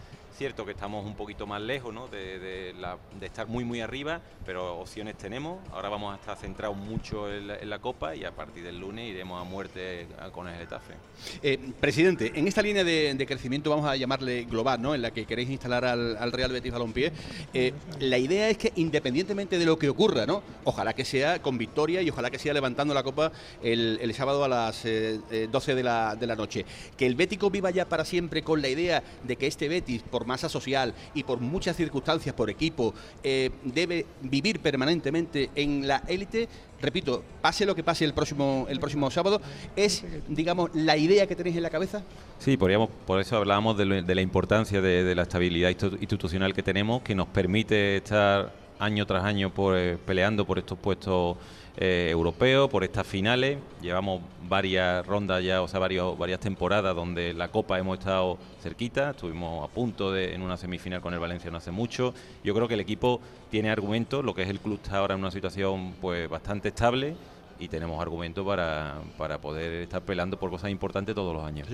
Cierto 0.41 0.65
que 0.65 0.73
estamos 0.73 1.05
un 1.05 1.17
poquito 1.17 1.47
más 1.47 1.61
lejos 1.61 2.11
de, 2.11 2.75
estar 3.21 3.47
muy 3.47 3.63
muy 3.63 3.83
arriba, 3.83 4.23
pero 4.47 4.79
opciones 4.79 5.19
tenemos. 5.19 5.59
Ahora 5.71 5.91
vamos 5.91 6.15
a 6.15 6.17
estar 6.17 6.35
centrados 6.39 6.79
mucho 6.79 7.31
en 7.31 7.69
la, 7.69 7.79
Copa 7.79 8.17
y 8.17 8.25
a 8.25 8.35
partir 8.35 8.65
del 8.65 8.81
lunes 8.81 9.11
iremos 9.11 9.39
a 9.39 9.45
muerte 9.45 10.07
con 10.33 10.49
el 10.49 10.57
Getafe. 10.57 10.95
Eh, 11.43 11.59
presidente, 11.79 12.33
en 12.35 12.49
esta 12.49 12.63
línea 12.63 12.83
de, 12.85 13.27
crecimiento 13.29 13.69
vamos 13.69 13.85
a 13.85 13.97
llamarle 13.97 14.45
global, 14.45 14.81
¿no? 14.81 14.95
en 14.95 15.03
la 15.03 15.11
que 15.11 15.27
queréis 15.27 15.51
instalar 15.51 15.85
al, 15.85 16.33
Real 16.33 16.53
Betis 16.53 16.73
Balompié, 16.73 17.13
eh, 17.53 17.75
la 17.99 18.17
idea 18.17 18.49
es 18.49 18.57
que 18.57 18.73
independientemente 18.77 19.59
de 19.59 19.67
lo 19.67 19.79
que 19.79 19.91
ocurra, 19.91 20.25
¿no? 20.25 20.43
ojalá 20.65 20.95
que 20.95 21.05
sea 21.05 21.43
con 21.43 21.59
victoria 21.59 22.01
y 22.01 22.09
ojalá 22.09 22.31
que 22.31 22.39
sea 22.39 22.55
levantando 22.55 22.95
la 22.95 23.03
Copa 23.03 23.31
el, 23.63 24.15
sábado 24.15 24.43
a 24.43 24.49
las 24.49 24.85
12 24.85 24.89
eh, 25.33 25.75
de 25.75 25.83
la, 25.83 26.17
de 26.17 26.27
la 26.27 26.35
noche, 26.35 26.65
que 26.97 27.05
el 27.05 27.15
Bético 27.15 27.51
viva 27.51 27.71
ya 27.71 27.87
para 27.87 28.07
siempre 28.07 28.43
con 28.43 28.63
la 28.63 28.69
idea 28.69 29.03
de 29.23 29.37
que 29.37 29.47
este 29.47 29.69
Betis, 29.69 30.03
por 30.03 30.30
masa 30.31 30.49
social 30.49 30.95
y 31.13 31.25
por 31.25 31.41
muchas 31.41 31.77
circunstancias, 31.77 32.35
por 32.35 32.49
equipo, 32.51 32.95
eh, 33.25 33.51
debe 33.65 34.07
vivir 34.23 34.61
permanentemente 34.61 35.51
en 35.57 35.89
la 35.89 36.03
élite, 36.07 36.49
repito, 36.81 37.25
pase 37.43 37.67
lo 37.67 37.75
que 37.75 37.83
pase 37.83 38.05
el 38.05 38.15
próximo, 38.15 38.67
el 38.69 38.79
próximo 38.79 39.11
sábado, 39.11 39.41
¿es, 39.75 40.05
digamos, 40.29 40.71
la 40.73 40.97
idea 40.97 41.27
que 41.27 41.35
tenéis 41.35 41.57
en 41.57 41.65
la 41.65 41.71
cabeza? 41.71 42.03
Sí, 42.39 42.57
podríamos, 42.57 42.91
por 43.07 43.21
eso 43.21 43.37
hablábamos 43.37 43.77
de, 43.77 43.85
la 43.87 44.21
importancia 44.21 44.81
de, 44.81 45.15
la 45.15 45.23
estabilidad 45.23 45.71
institucional 46.01 46.55
que 46.55 46.63
tenemos, 46.63 47.03
que 47.03 47.15
nos 47.17 47.27
permite 47.27 47.97
estar 47.97 48.53
año 48.81 49.07
tras 49.07 49.25
año 49.25 49.51
pues, 49.51 49.99
peleando 49.99 50.45
por 50.45 50.59
estos 50.59 50.79
puestos 50.79 51.37
eh, 51.77 52.09
europeo, 52.11 52.69
por 52.69 52.83
estas 52.83 53.07
finales. 53.07 53.59
Llevamos 53.81 54.23
varias 54.49 55.07
rondas 55.07 55.45
ya, 55.45 55.63
o 55.63 55.69
sea, 55.69 55.79
varios, 55.79 56.19
varias 56.19 56.41
temporadas 56.41 56.95
donde 56.97 57.33
la 57.33 57.49
Copa 57.49 57.79
hemos 57.79 57.99
estado 57.99 58.39
cerquita, 58.61 59.11
estuvimos 59.11 59.65
a 59.65 59.73
punto 59.73 60.13
de 60.13 60.35
en 60.35 60.43
una 60.43 60.57
semifinal 60.57 61.01
con 61.01 61.15
el 61.15 61.21
Valencia 61.21 61.51
no 61.51 61.59
hace 61.59 61.71
mucho. 61.71 62.13
Yo 62.43 62.55
creo 62.55 62.67
que 62.67 62.75
el 62.75 62.81
equipo 62.81 63.21
tiene 63.51 63.71
argumentos, 63.71 64.25
lo 64.25 64.35
que 64.35 64.43
es 64.43 64.49
el 64.49 64.59
club 64.59 64.81
está 64.83 64.99
ahora 64.99 65.15
en 65.15 65.21
una 65.21 65.31
situación 65.31 65.95
pues 66.01 66.29
bastante 66.29 66.69
estable 66.69 67.15
y 67.61 67.69
tenemos 67.69 68.01
argumentos 68.01 68.45
para, 68.45 68.97
para 69.17 69.39
poder 69.39 69.83
estar 69.83 70.03
peleando 70.03 70.39
por 70.39 70.51
cosas 70.51 70.71
importantes 70.71 71.15
todos 71.15 71.35
los 71.35 71.45
años. 71.45 71.69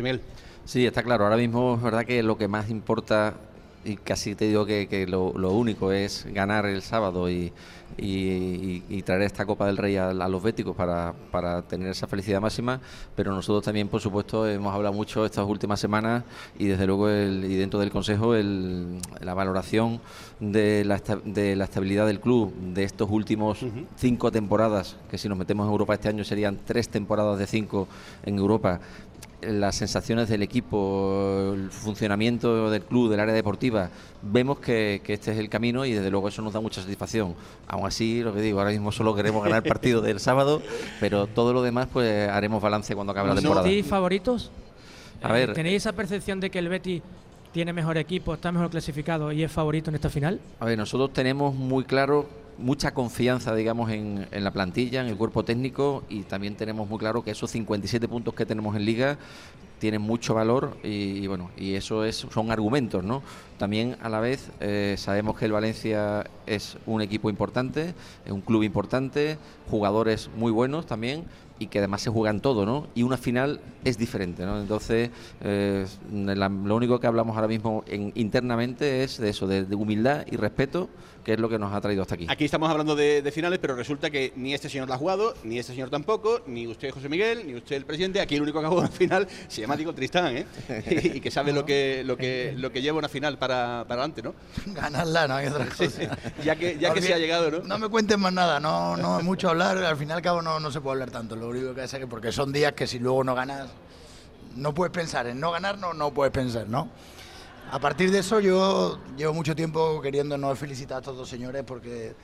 Sí, 0.65 0.85
está 0.85 1.03
claro. 1.03 1.25
Ahora 1.25 1.37
mismo 1.37 1.77
es 1.77 1.83
verdad 1.83 2.05
que 2.05 2.23
lo 2.23 2.37
que 2.37 2.49
más 2.49 2.69
importa 2.69 3.35
y 3.87 3.97
casi 3.97 4.35
te 4.35 4.47
digo 4.47 4.67
que, 4.67 5.07
lo, 5.09 5.31
único 5.53 5.93
es 5.93 6.27
ganar 6.33 6.67
el 6.67 6.83
sábado 6.83 7.31
y, 7.31 7.53
traer 9.05 9.23
esta 9.23 9.47
Copa 9.47 9.67
del 9.67 9.77
Rey 9.77 9.97
a, 9.97 10.13
los 10.13 10.43
béticos 10.43 10.75
para, 10.75 11.63
tener 11.69 11.89
esa 11.89 12.07
felicidad 12.07 12.41
máxima, 12.41 12.81
pero 13.15 13.33
nosotros 13.33 13.65
también, 13.65 13.89
por 13.89 14.01
supuesto, 14.01 14.47
hemos 14.49 14.75
hablado 14.75 14.95
mucho 14.95 15.25
estas 15.25 15.47
últimas 15.47 15.79
semanas 15.79 16.25
y 16.59 16.67
desde 16.67 16.87
luego 16.87 17.09
el, 17.09 17.45
y 17.45 17.57
dentro 17.57 17.79
del 17.79 17.91
Consejo 17.91 18.35
la 18.35 19.35
valoración 19.35 20.01
de 20.41 20.85
la, 20.85 21.01
de 21.25 21.57
la 21.57 21.65
estabilidad 21.65 22.07
del 22.07 22.21
club 22.21 22.53
de 22.55 22.85
estos 22.85 23.09
últimos 23.11 23.65
cinco 23.97 24.33
temporadas, 24.33 24.97
que 25.11 25.19
si 25.19 25.29
nos 25.29 25.39
metemos 25.39 25.67
en 25.67 25.73
Europa 25.73 25.95
este 25.95 26.09
año 26.09 26.25
serían 26.25 26.59
tres 26.65 26.89
temporadas 26.89 27.39
de 27.39 27.47
cinco 27.47 27.87
en 28.25 28.39
Europa, 28.39 28.81
las 29.43 29.77
sensaciones 29.77 30.29
del 30.29 30.43
equipo, 30.43 31.53
el 31.55 31.71
funcionamiento 31.71 32.71
del 32.71 32.83
club, 32.83 33.11
del 33.11 33.21
área 33.21 33.35
deportiva, 33.35 33.91
vemos 34.23 34.59
que, 34.59 35.03
este 35.07 35.33
es 35.33 35.39
el 35.39 35.49
camino 35.49 35.85
y 35.85 35.93
desde 35.93 36.11
luego 36.11 36.29
eso 36.29 36.43
nos 36.43 36.53
da 36.53 36.61
mucha 36.61 36.81
satisfacción. 36.81 37.35
Aún 37.69 37.87
así, 37.87 38.23
lo 38.23 38.35
que 38.35 38.41
digo, 38.41 38.59
ahora 38.59 38.71
mismo 38.71 38.93
solo 38.93 39.15
queremos 39.15 39.43
ganar 39.43 39.63
el 39.65 39.69
partido 39.69 40.01
del 40.01 40.21
sábado, 40.21 40.63
pero 41.01 41.27
todo 41.27 41.53
lo 41.53 41.63
demás 41.63 41.89
pues 41.93 42.29
haremos 42.29 42.63
balance 42.63 42.95
cuando 42.95 43.13
acabe 43.13 43.29
la 43.29 43.35
temporada. 43.37 43.65
¿Tenéis 43.65 43.87
favoritos? 43.87 44.51
A 45.23 45.33
ver, 45.33 45.55
¿Tenéis 45.55 45.83
esa 45.83 45.93
percepción 45.93 46.41
de 46.41 46.51
que 46.51 46.59
el 46.59 46.69
Betty 46.69 47.03
tiene 47.53 47.73
mejor 47.73 47.97
equipo, 47.97 48.35
está 48.35 48.53
mejor 48.53 48.71
clasificado 48.71 49.33
y 49.33 49.43
es 49.43 49.51
favorito 49.51 49.91
en 49.91 49.97
esta 49.97 50.11
final? 50.11 50.41
A 50.61 50.67
ver, 50.67 50.77
nosotros 50.77 51.13
tenemos 51.13 51.55
muy 51.55 51.85
claro 51.85 52.27
mucha 52.59 52.95
confianza, 52.95 53.55
digamos, 53.55 53.91
en, 53.91 54.27
la 54.33 54.51
plantilla, 54.51 55.01
en 55.01 55.09
el 55.09 55.17
cuerpo 55.17 55.45
técnico 55.45 56.05
y 56.09 56.23
también 56.23 56.57
tenemos 56.57 56.89
muy 56.89 56.99
claro 56.99 57.23
que 57.23 57.31
esos 57.31 57.51
57 57.51 58.09
puntos 58.09 58.35
que 58.35 58.47
tenemos 58.47 58.77
en 58.77 58.85
liga 58.85 59.19
tienen 59.79 60.01
mucho 60.01 60.35
valor 60.35 60.77
y, 60.83 61.27
bueno, 61.27 61.51
y 61.57 61.75
eso 61.75 62.05
es, 62.05 62.17
son 62.17 62.51
argumentos, 62.51 63.05
¿no? 63.05 63.23
También 63.59 63.97
a 64.01 64.09
la 64.09 64.21
vez 64.21 64.51
eh, 64.61 64.95
sabemos 64.97 65.37
que 65.37 65.45
el 65.45 65.53
Valencia 65.53 66.25
es 66.47 66.79
un 66.87 67.03
equipo 67.03 67.29
importante, 67.29 67.95
es 68.25 68.33
un 68.33 68.41
club 68.41 68.63
importante, 68.63 69.37
jugadores 69.71 70.31
muy 70.35 70.51
buenos 70.51 70.87
también 70.87 71.25
y 71.59 71.67
que 71.69 71.79
además 71.79 72.03
se 72.03 72.11
juegan 72.11 72.41
todo, 72.41 72.67
¿no? 72.67 72.87
Y 72.95 73.03
una 73.03 73.17
final 73.17 73.61
es 73.85 73.97
diferente, 73.97 74.45
¿no? 74.45 74.61
Entonces, 74.61 75.11
eh, 75.41 75.87
lo 76.13 76.77
único 76.77 77.01
que 77.01 77.07
hablamos 77.07 77.37
ahora 77.37 77.49
mismo 77.49 77.85
internamente 78.15 79.03
es 79.03 79.19
de 79.19 79.31
eso, 79.31 79.47
de, 79.47 79.75
humildad 79.75 80.27
y 80.31 80.37
respeto, 80.37 80.89
que 81.27 81.33
es 81.33 81.41
lo 81.41 81.49
que 81.49 81.59
nos 81.59 81.75
ha 81.75 81.81
traído 81.81 82.03
hasta 82.03 82.15
aquí. 82.15 82.25
Aquí 82.29 82.45
estamos 82.45 82.71
hablando 82.71 82.95
de, 82.95 83.33
finales, 83.35 83.59
pero 83.59 83.75
resulta 83.75 84.11
que 84.11 84.33
ni 84.37 84.55
este 84.55 84.69
señor 84.69 84.89
la 84.89 84.95
ha 84.95 84.99
jugado, 84.99 85.35
ni 85.43 85.59
este 85.59 85.73
señor 85.73 85.91
tampoco, 85.91 86.43
ni 86.47 86.69
usted 86.69 86.93
José 86.93 87.09
Miguel, 87.09 87.45
ni 87.45 87.57
usted 87.57 87.75
el 87.75 87.85
presidente. 87.85 88.21
Aquí 88.21 88.37
el 88.37 88.43
único 88.43 88.61
que 88.61 88.67
ha 88.67 88.69
jugado 88.69 88.87
una 88.87 88.97
final 88.97 89.27
se 89.49 89.63
llama 89.63 89.75
Diego 89.75 89.93
Tristán, 89.93 90.37
¿eh? 90.37 90.47
y, 91.17 91.21
que 91.21 91.33
sabe 91.33 91.53
lo 91.53 91.67
que 91.67 92.05
lo 92.07 92.17
que 92.17 92.55
lo 92.57 92.71
que 92.71 92.81
lleva 92.81 92.99
una 92.99 93.09
final 93.09 93.39
para, 93.39 93.85
para 93.89 94.03
adelante, 94.03 94.23
¿no? 94.23 94.35
Ganarla, 94.67 95.27
no 95.27 95.35
hay 95.35 95.49
otra 95.49 95.67
cosa. 95.67 96.17
ya 96.45 96.55
que 96.55 96.79
ya 96.79 96.95
que 96.95 97.03
se 97.03 97.13
ha 97.13 97.19
llegado, 97.19 97.51
¿no? 97.51 97.59
No 97.65 97.77
me 97.77 97.89
cuenten 97.89 98.21
más 98.21 98.33
nada, 98.33 98.61
no 98.61 98.97
no 98.97 99.21
mucho 99.23 99.49
hablar. 99.49 99.79
Al 99.79 99.97
final 99.97 100.23
cabo 100.23 100.43
no 100.43 100.61
no 100.61 100.71
se 100.71 100.81
puede 100.81 100.93
hablar 100.93 101.11
tanto 101.11 101.35
lo 101.35 101.49
único 101.49 101.75
que 101.75 101.81
hace 101.81 101.99
que 101.99 102.07
porque 102.07 102.31
son 102.31 102.53
días 102.53 102.75
que 102.75 102.87
si 102.87 103.01
luego 103.01 103.25
no 103.25 103.35
ganas, 103.35 103.67
no 104.55 104.73
puedes 104.73 104.93
pensar 104.93 105.27
en 105.27 105.41
no 105.41 105.51
ganar, 105.51 105.77
no, 105.77 105.93
no 105.93 106.15
puedes 106.15 106.33
pensar, 106.33 106.69
¿no? 106.69 106.89
A 107.71 107.81
partir 107.81 108.13
de 108.13 108.21
eso 108.21 108.39
yo 108.39 109.01
llevo 109.17 109.35
mucho 109.35 109.57
tiempo 109.57 110.01
queriendo 110.01 110.39
no 110.39 110.55
felicitar 110.55 110.99
a 110.99 111.01
estos 111.01 111.17
dos 111.17 111.29
señores 111.29 111.65
porque 111.67 112.15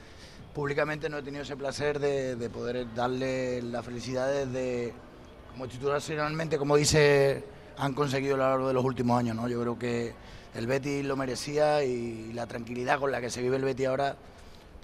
públicamente 0.55 1.09
no 1.09 1.19
he 1.19 1.23
tenido 1.23 1.43
ese 1.43 1.57
placer 1.57 1.99
de, 1.99 2.49
poder 2.49 2.87
darle 2.95 3.61
las 3.61 3.85
felicidades 3.85 4.53
de, 4.53 4.93
como 5.51 5.67
titulacionalmente, 5.67 6.59
como 6.59 6.77
dice, 6.77 7.45
han 7.77 7.93
conseguido 7.93 8.37
a 8.37 8.39
lo 8.39 8.49
largo 8.51 8.69
de 8.69 8.75
los 8.75 8.85
últimos 8.85 9.19
años, 9.19 9.35
¿no? 9.35 9.49
Yo 9.49 9.61
creo 9.61 9.79
que 9.79 10.15
el 10.55 10.69
Betty 10.69 11.03
lo 11.03 11.17
merecía 11.17 11.83
y 11.83 12.33
la 12.33 12.47
tranquilidad 12.47 13.01
con 13.01 13.11
la 13.11 13.21
que 13.21 13.29
se 13.29 13.43
vive 13.43 13.57
el 13.57 13.65
Betty 13.65 13.87
ahora, 13.87 14.17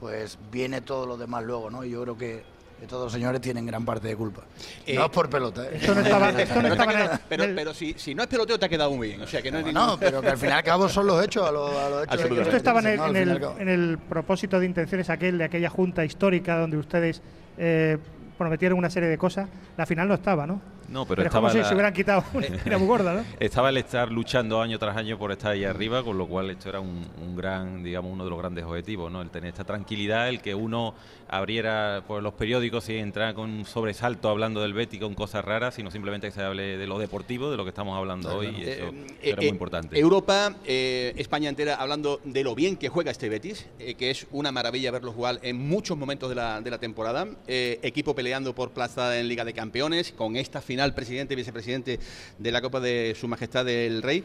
pues 0.01 0.39
viene 0.51 0.81
todo 0.81 1.07
lo 1.07 1.17
demás 1.17 1.45
luego, 1.45 1.71
¿no? 1.71 1.85
Yo 1.85 2.03
creo 2.03 2.19
que 2.19 2.43
que 2.81 2.87
todos 2.87 3.05
los 3.05 3.13
señores 3.13 3.41
tienen 3.41 3.67
gran 3.67 3.85
parte 3.85 4.09
de 4.09 4.17
culpa. 4.17 4.43
Eh, 4.87 4.95
no 4.95 5.07
es 5.07 5.11
por 5.11 5.29
pelota. 5.29 5.65
¿eh? 5.65 5.71
Esto 5.75 5.95
no 5.95 6.01
estaba, 6.01 7.21
pero, 7.29 7.45
pero, 7.55 7.75
si, 7.75 7.95
si, 7.95 8.15
no 8.15 8.23
es 8.23 8.29
peloteo 8.29 8.59
te 8.59 8.67
ha 8.67 8.69
quedado 8.69 8.91
muy 8.91 9.09
bien. 9.09 9.23
O 9.23 9.27
sea, 9.27 9.43
que 9.43 9.51
no, 9.51 9.61
no, 9.73 9.99
pero 9.99 10.21
que 10.21 10.29
al 10.29 10.39
fin 10.39 10.51
y 10.51 10.53
al 10.53 10.63
cabo 10.63 10.89
son 10.89 11.07
los 11.07 11.25
hechos. 11.25 11.49
A 11.49 11.53
los, 11.53 11.71
hechos 12.05 12.39
Esto 12.39 12.57
estaba 12.57 12.81
en 12.81 12.87
el, 13.17 13.43
en, 13.59 13.69
el, 13.69 13.99
propósito 13.99 14.61
de 14.61 14.67
intenciones 14.67 15.11
aquel 15.11 15.39
de 15.39 15.45
aquella 15.45 15.71
junta 15.71 16.05
histórica 16.05 16.59
donde 16.59 16.77
ustedes 16.77 17.21
eh, 17.57 17.99
prometieron 18.37 18.79
una 18.79 18.91
serie 18.91 19.09
de 19.09 19.19
cosas. 19.19 19.49
La 19.77 19.85
final 19.85 20.09
no 20.09 20.15
estaba, 20.15 20.47
¿no? 20.47 20.61
No, 20.89 21.05
pero, 21.05 21.23
estaba. 21.23 21.49
Como 21.49 21.63
si 21.63 21.69
se 21.69 21.75
hubieran 21.75 21.93
quitado 21.93 22.25
una 22.67 22.79
muy 22.79 22.87
gorda, 22.87 23.15
¿no? 23.15 23.25
Estaba 23.39 23.69
el 23.69 23.77
estar 23.77 24.11
luchando 24.11 24.61
año 24.63 24.79
tras 24.79 24.97
año 24.97 25.19
por 25.19 25.33
estar 25.33 25.53
ahí 25.53 25.65
arriba, 25.65 26.03
con 26.03 26.17
lo 26.17 26.27
cual 26.27 26.51
esto 26.51 26.69
era 26.69 26.81
un, 26.81 27.37
gran, 27.37 27.83
digamos, 27.83 28.13
uno 28.13 28.25
de 28.25 28.31
los 28.31 28.39
grandes 28.39 28.65
objetivos, 28.65 29.13
¿no? 29.13 29.21
El 29.21 29.31
tener 29.31 29.51
esta 29.51 29.65
tranquilidad, 29.65 30.29
el 30.29 30.41
que 30.41 30.55
uno 30.55 30.95
abriera 31.29 32.03
por 32.07 32.23
los 32.23 32.35
periódicos 32.35 32.89
y 32.89 32.97
entrara 32.97 33.35
con 33.35 33.51
un 33.51 33.65
sobresalto 33.65 34.29
hablando 34.29 34.63
del 34.63 34.73
Betty 34.73 34.99
con 34.99 35.15
cosas 35.15 35.45
raras, 35.45 35.75
sino 35.75 35.91
simplemente 35.91 36.29
que 36.29 36.33
se 36.33 36.43
hable 36.43 36.79
de 36.79 36.87
lo 36.87 36.99
deportivo, 36.99 37.51
de 37.51 37.57
lo 37.57 37.65
que 37.65 37.71
estamos 37.71 37.97
hablando 37.97 38.37
hoy. 38.37 38.49
Y 38.59 38.63
eso 38.63 38.85
eh, 38.85 39.07
era 39.23 39.37
muy 39.37 39.47
eh, 39.47 39.49
importante. 39.49 39.99
Europa, 39.99 40.57
eh, 40.65 41.13
España 41.17 41.49
entera, 41.49 41.77
hablando 41.77 42.21
de 42.25 42.43
lo 42.43 42.55
bien 42.55 42.77
que 42.77 42.89
juega 42.89 43.11
este 43.11 43.29
Betis, 43.29 43.67
que 43.99 44.11
es 44.11 44.27
una 44.31 44.53
maravilla 44.53 44.91
verlo 44.91 45.13
jugar 45.13 45.39
en 45.43 45.57
muchos 45.57 45.97
momentos 45.97 46.29
de 46.29 46.35
la, 46.35 46.61
de 46.61 46.71
la 46.71 46.79
temporada. 46.79 47.27
equipo 47.47 48.15
peleando 48.15 48.55
por 48.55 48.71
plaza 48.71 49.19
en 49.19 49.29
Liga 49.29 49.45
de 49.45 49.53
Campeones, 49.53 50.13
con 50.13 50.37
esta 50.37 50.61
final 50.61 50.95
presidente 50.95 51.35
y 51.35 51.37
vicepresidente 51.37 52.01
de 52.39 52.53
la 52.53 52.63
Copa 52.63 52.81
de 52.81 53.15
Su 53.19 53.29
Majestad 53.29 53.69
el 53.69 54.03
Rey. 54.03 54.25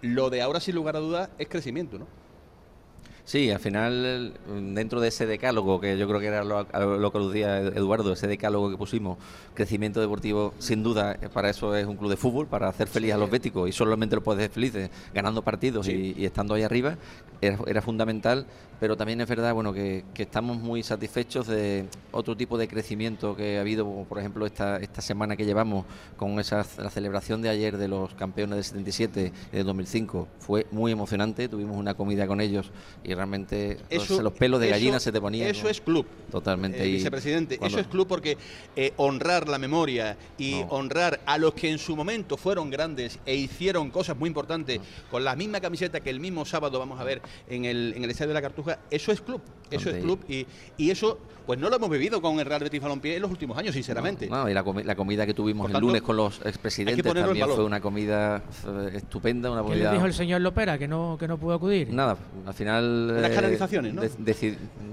Lo 0.00 0.30
de 0.30 0.42
ahora, 0.42 0.58
sin 0.58 0.74
lugar 0.74 0.96
a 0.96 0.98
dudas, 0.98 1.30
es 1.38 1.48
crecimiento, 1.48 1.98
¿no? 1.98 2.21
Sí, 3.32 3.50
al 3.50 3.60
final, 3.60 4.34
dentro 4.74 5.00
de 5.00 5.08
ese 5.08 5.24
decálogo, 5.24 5.80
que 5.80 5.96
yo 5.96 6.06
creo 6.06 6.20
que 6.20 6.26
era 6.26 6.44
lo, 6.44 6.66
lo 6.98 7.10
que 7.12 7.16
aludía 7.16 7.60
Eduardo, 7.60 8.12
ese 8.12 8.26
decálogo 8.26 8.68
que 8.68 8.76
pusimos, 8.76 9.16
crecimiento 9.54 10.02
deportivo, 10.02 10.52
sin 10.58 10.82
duda, 10.82 11.16
para 11.32 11.48
eso 11.48 11.74
es 11.74 11.86
un 11.86 11.96
club 11.96 12.10
de 12.10 12.18
fútbol, 12.18 12.46
para 12.46 12.68
hacer 12.68 12.88
feliz 12.88 13.14
a 13.14 13.16
los 13.16 13.30
béticos, 13.30 13.70
y 13.70 13.72
solamente 13.72 14.16
lo 14.16 14.22
puedes 14.22 14.40
hacer 14.40 14.50
felices 14.50 14.90
ganando 15.14 15.40
partidos 15.40 15.88
y, 15.88 16.26
estando 16.26 16.52
ahí 16.52 16.62
arriba, 16.62 16.98
era, 17.40 17.80
fundamental, 17.80 18.44
pero 18.78 18.98
también 18.98 19.20
es 19.22 19.28
verdad 19.28 19.54
bueno 19.54 19.72
que, 19.72 20.04
estamos 20.16 20.58
muy 20.58 20.82
satisfechos 20.82 21.46
de 21.46 21.86
otro 22.10 22.36
tipo 22.36 22.58
de 22.58 22.68
crecimiento 22.68 23.34
que 23.34 23.56
ha 23.56 23.62
habido, 23.62 23.86
como 23.86 24.04
por 24.04 24.18
ejemplo 24.18 24.44
esta, 24.44 24.76
esta 24.76 25.00
semana 25.00 25.36
que 25.36 25.46
llevamos 25.46 25.86
con 26.18 26.38
esa, 26.38 26.66
la 26.76 26.90
celebración 26.90 27.40
de 27.40 27.48
ayer 27.48 27.78
de 27.78 27.88
los 27.88 28.12
campeones 28.12 28.56
del 28.56 28.64
77 28.64 29.32
y 29.52 29.56
del 29.56 29.64
2005, 29.64 30.28
fue 30.38 30.66
muy 30.70 30.92
emocionante, 30.92 31.48
tuvimos 31.48 31.78
una 31.78 31.94
comida 31.94 32.26
con 32.26 32.42
ellos 32.42 32.70
y 33.02 33.14
realmente 33.22 33.78
los 34.20 34.32
pelos 34.32 34.60
de 34.60 34.68
gallina 34.68 34.98
se 34.98 35.12
te 35.12 35.20
ponían. 35.20 35.48
Eso 35.48 35.68
es 35.68 35.80
club. 35.80 36.06
Totalmente. 36.30 36.82
Eh, 36.82 36.88
vicepresidente, 36.88 37.58
eso 37.62 37.78
es 37.78 37.86
club 37.86 38.08
porque 38.08 38.36
eh, 38.74 38.92
honrar 38.96 39.48
la 39.48 39.58
memoria 39.58 40.16
y 40.38 40.62
honrar 40.70 41.20
a 41.26 41.38
los 41.38 41.54
que 41.54 41.70
en 41.70 41.78
su 41.78 41.94
momento 41.94 42.36
fueron 42.36 42.70
grandes 42.70 43.18
e 43.26 43.34
hicieron 43.36 43.90
cosas 43.90 44.16
muy 44.16 44.28
importantes 44.28 44.80
con 45.10 45.24
la 45.24 45.36
misma 45.36 45.60
camiseta 45.60 46.00
que 46.00 46.10
el 46.10 46.20
mismo 46.20 46.44
sábado 46.44 46.78
vamos 46.78 46.98
a 47.00 47.04
ver 47.04 47.22
en 47.48 47.64
el, 47.64 47.94
en 47.96 48.04
el 48.04 48.10
Estadio 48.10 48.28
de 48.28 48.34
la 48.34 48.42
Cartuja, 48.42 48.78
eso 48.90 49.12
es 49.12 49.20
club. 49.20 49.40
Eso 49.70 49.88
es 49.88 50.02
club 50.02 50.20
y, 50.28 50.46
y 50.76 50.90
eso 50.90 51.18
pues 51.46 51.58
no 51.58 51.68
lo 51.68 51.76
hemos 51.76 51.90
vivido 51.90 52.22
con 52.22 52.38
el 52.38 52.46
Real 52.46 52.62
Betis 52.62 52.80
Balompié 52.80 53.16
en 53.16 53.22
los 53.22 53.30
últimos 53.30 53.56
años, 53.58 53.74
sinceramente. 53.74 54.28
No, 54.28 54.48
y 54.48 54.54
la, 54.54 54.62
comida 54.94 55.26
que 55.26 55.34
tuvimos 55.34 55.70
el 55.70 55.80
lunes 55.80 56.02
con 56.02 56.16
los 56.16 56.40
expresidentes 56.44 57.04
también 57.04 57.48
fue 57.48 57.64
una 57.64 57.80
comida 57.80 58.42
eh, 58.66 58.92
estupenda. 58.94 59.50
Una 59.50 59.64
¿Qué 59.64 59.76
le 59.76 59.90
dijo 59.90 60.06
el 60.06 60.14
señor 60.14 60.40
Lopera 60.40 60.78
que 60.78 60.86
no, 60.86 61.16
que 61.18 61.26
no 61.26 61.38
pudo 61.38 61.54
acudir? 61.54 61.92
Nada, 61.92 62.16
al 62.46 62.54
final... 62.54 63.01
Las 63.06 63.30
canalizaciones, 63.30 63.94
¿no? 63.94 64.02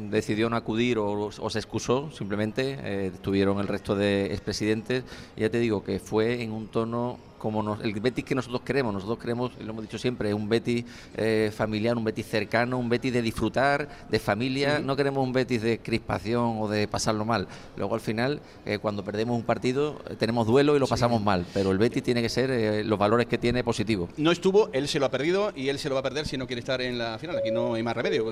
decidió 0.10 0.50
no 0.50 0.56
acudir 0.56 0.98
o, 0.98 1.32
se 1.50 1.60
excusó, 1.60 2.12
simplemente. 2.12 2.78
Eh, 2.82 3.12
estuvieron 3.14 3.60
el 3.60 3.68
resto 3.68 3.96
de 3.96 4.28
expresidentes. 4.28 5.04
Ya 5.38 5.50
te 5.50 5.60
digo 5.60 5.84
que 5.84 6.00
fue 6.00 6.42
en 6.42 6.52
un 6.52 6.68
tono 6.68 7.20
como 7.40 7.78
el 7.82 7.94
Betis 8.00 8.24
que 8.24 8.36
nosotros 8.36 8.62
queremos. 8.62 8.94
Nosotros 8.94 9.18
queremos, 9.18 9.52
y 9.60 9.64
lo 9.64 9.72
hemos 9.72 9.84
dicho 9.84 9.98
siempre, 9.98 10.34
un 10.34 10.48
Betis 10.48 10.86
eh, 11.16 11.52
familiar, 11.56 11.98
un 11.98 12.04
Betis 12.04 12.28
cercano, 12.28 12.78
un 12.78 12.90
Betis 12.90 13.14
de 13.14 13.22
disfrutar, 13.22 13.88
de 14.10 14.20
familia. 14.20 14.80
No 14.80 14.96
queremos 14.96 15.24
un 15.24 15.34
Betis 15.34 15.62
de 15.62 15.80
crispación 15.80 16.58
o 16.60 16.68
de 16.68 16.88
pasarlo 16.88 17.26
mal. 17.26 17.48
Luego 17.78 17.96
al 17.96 18.02
final, 18.02 18.42
eh, 18.66 18.78
cuando 18.78 19.04
perdemos 19.04 19.36
un 19.36 19.44
partido, 19.44 20.02
eh, 20.10 20.16
tenemos 20.18 20.46
duelo 20.46 20.76
y 20.76 20.80
lo 20.80 20.88
pasamos 20.88 21.24
mal. 21.24 21.46
Pero 21.54 21.72
el 21.72 21.78
Betis 21.78 22.04
tiene 22.04 22.22
que 22.22 22.30
ser 22.30 22.86
los 22.86 23.00
valores 23.00 23.28
que 23.28 23.38
tiene 23.38 23.64
positivos. 23.64 24.10
No 24.18 24.32
estuvo, 24.32 24.70
él 24.74 24.88
se 24.88 25.00
lo 25.00 25.06
ha 25.06 25.12
perdido 25.12 25.52
y 25.56 25.70
él 25.70 25.80
se 25.80 25.90
lo 25.90 25.96
va 25.96 26.02
a 26.02 26.04
perder 26.04 26.28
si 26.28 26.38
no 26.38 26.46
quiere 26.46 26.60
estar 26.60 26.82
en 26.82 26.98
la 26.98 27.18
final. 27.18 27.38
Aquí 27.38 27.52
no 27.52 27.74
hay 27.74 27.84
más 27.84 27.96
remedio. 27.96 28.32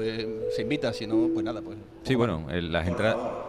se 0.55 0.61
invita, 0.61 0.93
si 0.93 1.07
no, 1.07 1.29
pues 1.33 1.45
nada. 1.45 1.61
pues 1.61 1.77
Sí, 2.03 2.15
bueno, 2.15 2.45
las, 2.49 2.87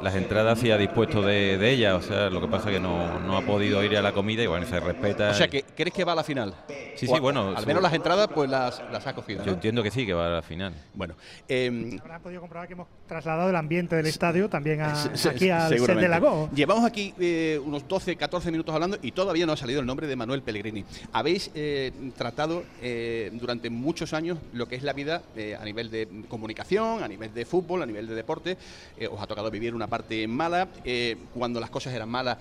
las 0.03 0.15
entradas 0.15 0.59
sí 0.61 0.71
ha 0.71 0.79
dispuesto 0.79 1.23
de, 1.23 1.59
de 1.59 1.71
ella. 1.71 1.97
O 1.97 2.03
sea, 2.03 2.31
lo 2.31 2.41
que 2.41 2.49
pasa 2.49 2.69
es 2.71 2.77
que 2.77 2.81
no, 2.81 3.19
no 3.21 3.37
ha 3.37 3.43
podido 3.43 3.83
ir 3.83 3.97
a 3.97 4.03
la 4.03 4.13
comida 4.13 4.43
y 4.43 4.47
bueno, 4.47 4.67
se 4.67 4.79
respeta 4.81 5.35
que 5.51 5.63
crees 5.63 5.95
que 5.95 6.05
va 6.05 6.13
a 6.13 6.17
la 6.17 6.25
final. 6.25 6.55
Sí, 6.95 7.07
sí, 7.07 7.21
bueno. 7.21 7.55
Al 7.57 7.67
menos 7.67 7.83
las 7.83 7.93
entradas, 7.93 8.29
pues 8.35 8.51
las, 8.51 8.83
las 8.91 9.07
ha 9.07 9.15
cogido. 9.15 9.45
Yo 9.45 9.53
entiendo 9.53 9.83
que 9.83 9.91
sí, 9.91 10.07
que 10.07 10.13
va 10.13 10.27
a 10.27 10.31
la 10.31 10.43
final. 10.43 10.75
Bueno. 10.95 11.15
Eh, 11.49 11.99
Ahora 12.01 12.17
han 12.17 12.23
podido 12.23 12.41
comprobar 12.41 12.67
que 12.67 12.75
hemos 12.75 12.89
trasladado 13.07 13.51
el 13.51 13.57
ambiente 13.57 13.97
del 13.97 14.07
estadio 14.07 14.49
también 14.49 14.81
a, 14.81 14.93
aquí 15.31 15.51
al 15.51 15.79
Set 15.79 15.99
de 15.99 16.09
Lago. 16.09 16.51
Llevamos 16.55 16.85
aquí 16.85 17.15
eh, 17.19 17.61
unos 17.65 17.87
12, 17.87 18.17
14 18.17 18.51
minutos 18.51 18.75
hablando 18.75 18.99
y 19.03 19.13
todavía 19.13 19.47
no 19.47 19.53
ha 19.53 19.57
salido 19.57 19.81
el 19.81 19.87
nombre 19.87 20.07
de 20.07 20.17
Manuel 20.17 20.43
Pellegrini. 20.43 20.85
Habéis 21.13 21.51
eh, 21.55 21.93
tratado 22.17 22.65
eh, 22.83 23.31
durante 23.33 23.71
muchos 23.71 24.13
años 24.13 24.39
lo 24.53 24.69
que 24.69 24.77
es 24.77 24.83
la 24.83 24.93
vida 24.93 25.23
a 25.59 25.65
nivel 25.65 25.91
de 25.91 26.09
comunicación, 26.29 27.03
a 27.03 27.09
nivel 27.09 27.33
de 27.33 27.45
fútbol, 27.45 27.83
a 27.83 27.87
nivel 27.87 28.07
de 28.07 28.15
deporte. 28.15 28.57
os 29.11 29.21
ha 29.21 29.27
tocado 29.27 29.51
vivir 29.51 29.75
una 29.75 29.87
parte 29.87 30.27
mala. 30.27 30.69
cuando 31.35 31.61
las 31.61 31.71
cosas 31.71 31.95
eran 31.95 32.09
malas 32.09 32.39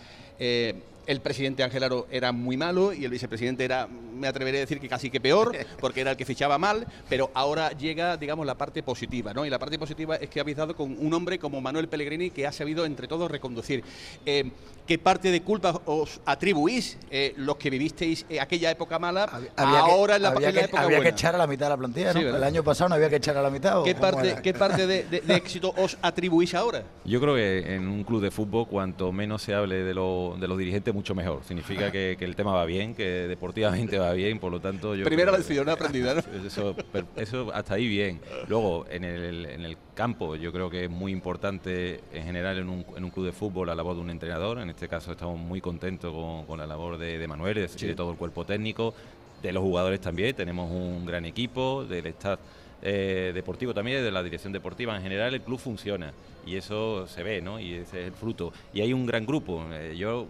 el 1.07 1.21
presidente 1.21 1.63
Angelaro 1.63 2.05
era 2.11 2.33
muy 2.33 2.57
malo 2.57 2.93
y 2.93 3.05
el 3.05 3.11
vicepresidente 3.11 3.63
era, 3.63 3.87
me 3.87 4.27
atreveré 4.27 4.57
a 4.57 4.61
decir 4.61 4.79
que 4.79 4.89
casi 4.89 5.09
que 5.09 5.21
peor, 5.21 5.55
porque 5.79 6.01
era 6.01 6.11
el 6.11 6.17
que 6.17 6.25
fichaba 6.25 6.57
mal, 6.57 6.85
pero 7.09 7.31
ahora 7.33 7.71
llega, 7.71 8.17
digamos, 8.17 8.45
la 8.45 8.55
parte 8.55 8.83
positiva, 8.83 9.33
¿no? 9.33 9.45
Y 9.45 9.49
la 9.49 9.57
parte 9.57 9.79
positiva 9.79 10.17
es 10.17 10.29
que 10.29 10.41
habéis 10.41 10.57
dado 10.57 10.75
con 10.75 10.95
un 10.99 11.13
hombre 11.13 11.39
como 11.39 11.61
Manuel 11.61 11.87
Pellegrini 11.87 12.29
que 12.29 12.45
ha 12.45 12.51
sabido 12.51 12.85
entre 12.85 13.07
todos 13.07 13.31
reconducir. 13.31 13.83
Eh, 14.25 14.51
¿Qué 14.85 14.97
parte 14.97 15.31
de 15.31 15.41
culpa 15.41 15.81
os 15.85 16.21
atribuís 16.25 16.97
eh, 17.11 17.33
los 17.35 17.57
que 17.57 17.69
vivisteis 17.69 18.25
eh, 18.29 18.39
aquella 18.39 18.71
época 18.71 18.97
mala 18.97 19.29
ahora 19.57 20.15
en 20.15 20.21
la, 20.21 20.29
había 20.29 20.53
que, 20.53 20.59
época 20.61 20.81
Había 20.81 21.01
que 21.01 21.09
echar 21.09 21.35
a 21.35 21.37
la 21.37 21.45
mitad 21.45 21.65
de 21.65 21.69
la 21.71 21.77
plantilla, 21.77 22.13
¿no? 22.13 22.19
el 22.21 22.43
año 22.43 22.63
pasado 22.63 22.89
no 22.89 22.95
había 22.95 23.09
que 23.09 23.17
echar 23.17 23.35
a 23.35 23.41
la 23.41 23.49
mitad. 23.49 23.83
¿Qué 23.83 23.95
parte, 23.95 24.37
¿qué 24.41 24.53
parte 24.53 24.87
de, 24.87 25.23
éxito 25.35 25.73
os 25.75 25.97
atribuís 26.01 26.55
ahora? 26.55 26.83
Yo 27.03 27.19
creo 27.19 27.35
que 27.35 27.75
en 27.75 27.87
un 27.87 28.05
club 28.05 28.21
de 28.21 28.31
fútbol, 28.31 28.67
cuanto 28.67 29.11
menos 29.11 29.41
se 29.41 29.53
hable 29.53 29.75
de, 29.75 29.93
de 29.93 29.93
los 29.93 30.57
dirigentes, 30.57 30.93
mucho 30.97 31.13
mejor. 31.13 31.43
Significa 31.43 31.91
que, 31.91 32.17
el 32.19 32.35
tema 32.35 32.51
va 32.53 32.65
bien, 32.65 32.95
que 32.95 33.27
deportivamente 33.27 33.99
va 33.99 34.13
bien, 34.13 34.39
por 34.39 34.51
lo 34.51 34.59
tanto 34.59 34.95
yo... 34.95 35.05
Primera 35.05 35.31
lección 35.31 35.69
aprendida, 35.69 36.15
¿no? 36.15 36.21
Eso, 36.47 36.75
eso 37.15 37.51
hasta 37.53 37.75
ahí 37.75 37.87
bien. 37.87 38.19
Luego, 38.47 38.85
en 38.89 39.03
el, 39.03 39.45
en 39.45 39.63
el 39.63 39.77
campo, 39.93 40.35
yo 40.35 40.51
creo 40.51 40.69
que 40.71 40.85
es 40.85 40.89
muy 40.89 41.11
importante 41.11 42.01
en 42.11 42.23
general 42.23 42.57
en 42.57 42.69
un, 42.69 42.85
en 42.95 43.03
un 43.03 43.11
club 43.11 43.27
de 43.27 43.31
fútbol 43.31 43.67
la 43.67 43.75
labor 43.75 43.95
de 43.95 44.01
un 44.01 44.09
entrenador. 44.09 44.59
En 44.59 44.69
este 44.69 44.87
caso 44.87 45.11
estamos 45.11 45.37
muy 45.39 45.61
contentos 45.61 46.11
con, 46.47 46.57
la 46.57 46.65
labor 46.65 46.97
de, 46.97 47.19
de 47.19 47.27
Manuel, 47.27 47.53
de, 47.53 47.67
de 47.67 47.95
todo 47.95 48.11
el 48.11 48.17
cuerpo 48.17 48.43
técnico, 48.43 48.95
de 49.43 49.51
los 49.51 49.61
jugadores 49.61 50.01
también. 50.01 50.35
Tenemos 50.35 50.71
un 50.71 51.05
gran 51.05 51.25
equipo, 51.25 51.85
del 51.85 52.07
staff 52.07 52.39
eh, 52.81 53.31
deportivo 53.33 53.73
también, 53.73 54.03
de 54.03 54.11
la 54.11 54.23
dirección 54.23 54.53
deportiva. 54.53 54.95
En 54.95 55.03
general 55.03 55.33
el 55.33 55.41
club 55.41 55.59
funciona 55.59 56.13
y 56.45 56.55
eso 56.55 57.07
se 57.07 57.23
ve, 57.23 57.41
¿no? 57.41 57.59
Y 57.59 57.73
ese 57.73 58.01
es 58.01 58.07
el 58.07 58.13
fruto. 58.13 58.53
Y 58.73 58.81
hay 58.81 58.93
un 58.93 59.05
gran 59.05 59.25
grupo. 59.25 59.65
Eh, 59.71 59.95
yo 59.97 60.27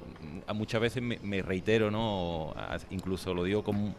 muchas 0.53 0.81
veces 0.81 1.01
me, 1.03 1.41
reitero, 1.41 1.91
¿no? 1.91 2.53
Incluso 2.89 3.33
lo 3.33 3.43
digo 3.43 3.63
como... 3.63 3.93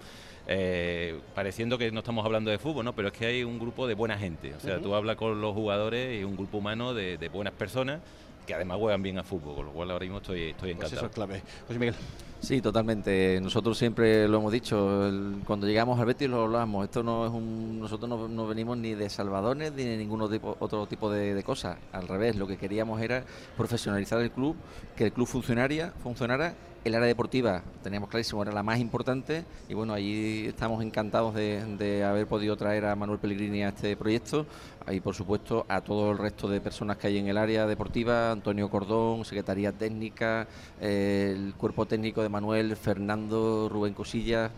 Eh, 0.50 1.21
pareciendo 1.35 1.76
que 1.76 1.92
no 1.92 1.99
estamos 1.99 2.25
hablando 2.25 2.50
de 2.50 2.57
fútbol, 2.57 2.83
¿no? 2.83 2.95
Pero 2.95 3.09
es 3.09 3.14
que 3.14 3.26
hay 3.26 3.45
un 3.45 3.59
grupo 3.59 3.87
de 3.87 3.92
buena 3.92 4.16
gente. 4.16 4.54
O 4.54 4.61
sea, 4.61 4.80
tú 4.80 4.95
hablas 4.95 5.16
con 5.16 5.42
los 5.42 5.54
jugadores 5.54 6.18
y 6.18 6.25
un 6.25 6.37
grupo 6.37 6.57
humano 6.57 6.95
de, 6.95 7.18
de 7.18 7.28
buenas 7.28 7.52
personas 7.52 8.00
que 8.49 8.54
además 8.54 8.78
juegan 8.78 9.02
bien 9.02 9.18
a 9.18 9.25
fútbol, 9.25 9.57
con 9.57 9.66
lo 9.66 9.73
cual 9.73 9.90
ahora 9.90 10.04
mismo 10.04 10.18
estoy, 10.18 10.50
estoy 10.50 10.73
pues 10.75 10.76
encantado. 10.76 10.97
eso 10.97 11.07
es 11.07 11.12
clave. 11.12 11.42
José 11.66 11.78
Miguel. 11.78 11.95
Sí, 12.40 12.61
totalmente. 12.62 13.40
Nosotros 13.42 13.76
siempre 13.76 14.28
lo 14.28 14.38
hemos 14.38 14.52
dicho. 14.52 15.11
cuando 15.45 15.66
llegamos 15.66 15.99
al 15.99 16.07
Betis 16.07 16.28
lo 16.30 16.45
hablamos. 16.45 16.85
Esto 16.85 17.02
no 17.02 17.26
es 17.26 17.33
un. 17.33 17.80
Nosotros 17.80 18.30
no, 18.30 18.47
venimos 18.47 18.78
ni 18.78 18.95
de 18.95 19.11
salvadones 19.11 19.73
ni 19.73 19.85
de 19.85 19.97
ningún 19.97 20.23
otro 20.23 20.87
tipo 20.87 21.11
de, 21.11 21.42
cosas. 21.42 21.78
Al 21.92 22.07
revés, 22.07 22.37
lo 22.37 22.47
que 22.47 22.57
queríamos 22.57 23.00
era 23.00 23.25
profesionalizar 23.57 24.21
el 24.21 24.30
club, 24.30 24.57
que 24.97 25.07
el 25.07 25.12
club 25.12 25.26
funcionaría, 25.26 25.92
funcionara 26.02 26.54
el 26.85 26.95
área 26.95 27.09
deportiva, 27.09 27.62
teníamos 27.83 28.09
clarísimo, 28.09 28.42
era 28.42 28.52
la 28.52 28.62
más 28.62 28.78
importante 28.78 29.45
y 29.68 29.75
bueno, 29.75 29.92
allí 29.92 30.47
estamos 30.47 30.83
encantados 30.83 31.35
de, 31.35 32.04
haber 32.04 32.26
podido 32.26 32.57
traer 32.57 32.87
a 32.87 32.97
Manuel 32.97 33.18
Pellegrini 33.18 33.62
a 33.64 33.68
este 33.68 33.97
proyecto 33.97 34.47
y 34.90 35.00
por 35.00 35.14
supuesto 35.14 35.66
a 35.68 35.80
todo 35.80 36.12
el 36.12 36.18
resto 36.18 36.49
de 36.49 36.61
personas 36.61 36.97
que 36.97 37.09
hay 37.09 37.18
en 37.18 37.28
el 37.28 37.37
área 37.37 37.66
deportiva, 37.66 38.30
Antonio 38.30 38.71
Cordón, 38.71 39.25
Secretaría 39.25 39.73
Técnica, 39.73 40.47
eh, 40.80 41.35
el 41.37 41.54
cuerpo 41.54 41.87
técnico 41.87 42.23
de 42.23 42.27
Manuel, 42.28 42.76
Fernando, 42.76 43.68
Rubén 43.68 43.94
Cosillas, 43.94 44.50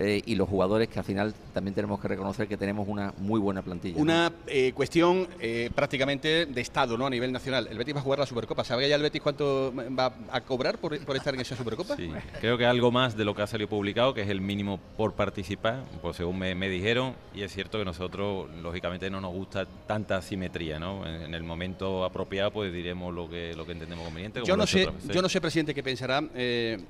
eh, 0.00 0.22
y 0.26 0.36
los 0.36 0.48
jugadores 0.48 0.88
que 0.88 1.00
al 1.00 1.04
final 1.04 1.34
también 1.52 1.74
tenemos 1.74 2.00
que 2.00 2.06
reconocer 2.06 2.46
que 2.46 2.56
tenemos 2.56 2.86
una 2.86 3.12
muy 3.18 3.40
buena 3.40 3.62
plantilla. 3.62 4.00
Una 4.00 4.32
eh, 4.46 4.72
cuestión 4.72 5.26
eh, 5.40 5.70
prácticamente 5.74 6.46
de 6.46 6.60
Estado 6.60 6.96
¿no? 6.96 7.06
a 7.06 7.10
nivel 7.10 7.32
nacional. 7.32 7.66
El 7.68 7.76
Betis 7.76 7.96
va 7.96 7.98
a 7.98 8.02
jugar 8.02 8.20
la 8.20 8.26
Supercopa. 8.26 8.62
¿Sabe 8.62 8.88
ya 8.88 8.94
el 8.94 9.02
Betis 9.02 9.20
cuánto 9.20 9.74
va 9.98 10.14
a 10.30 10.40
cobrar 10.42 10.78
por, 10.78 10.94
estar 10.94 11.34
en 11.34 11.40
esa 11.40 11.56
Supercopa? 11.56 11.96
Sí, 11.96 12.12
creo 12.40 12.56
que 12.56 12.64
algo 12.64 12.92
más 12.92 13.16
de 13.16 13.24
lo 13.24 13.34
que 13.34 13.42
ha 13.42 13.48
salido 13.48 13.68
publicado, 13.68 14.14
que 14.14 14.22
es 14.22 14.28
el 14.28 14.40
mínimo 14.40 14.78
por 14.96 15.14
participar, 15.14 15.82
pues 16.00 16.16
según 16.16 16.38
me, 16.38 16.68
dijeron, 16.68 17.14
y 17.34 17.42
es 17.42 17.52
cierto 17.52 17.78
que 17.78 17.84
nosotros, 17.84 18.48
lógicamente, 18.62 19.10
no 19.10 19.20
nos 19.20 19.32
gusta 19.32 19.66
tanta 19.88 20.18
asimetría. 20.18 20.78
¿no? 20.78 21.04
En, 21.06 21.34
el 21.34 21.42
momento 21.42 22.04
apropiado, 22.04 22.52
pues 22.52 22.72
diremos 22.72 23.12
lo 23.12 23.28
que, 23.28 23.52
lo 23.56 23.66
que 23.66 23.72
entendemos 23.72 24.04
conveniente. 24.04 24.42
Yo 24.44 24.56
no, 24.56 24.66
sé, 24.66 24.88
yo 25.12 25.22
no 25.22 25.28
sé, 25.28 25.40
presidente, 25.40 25.74
qué 25.74 25.82
pensará. 25.82 26.18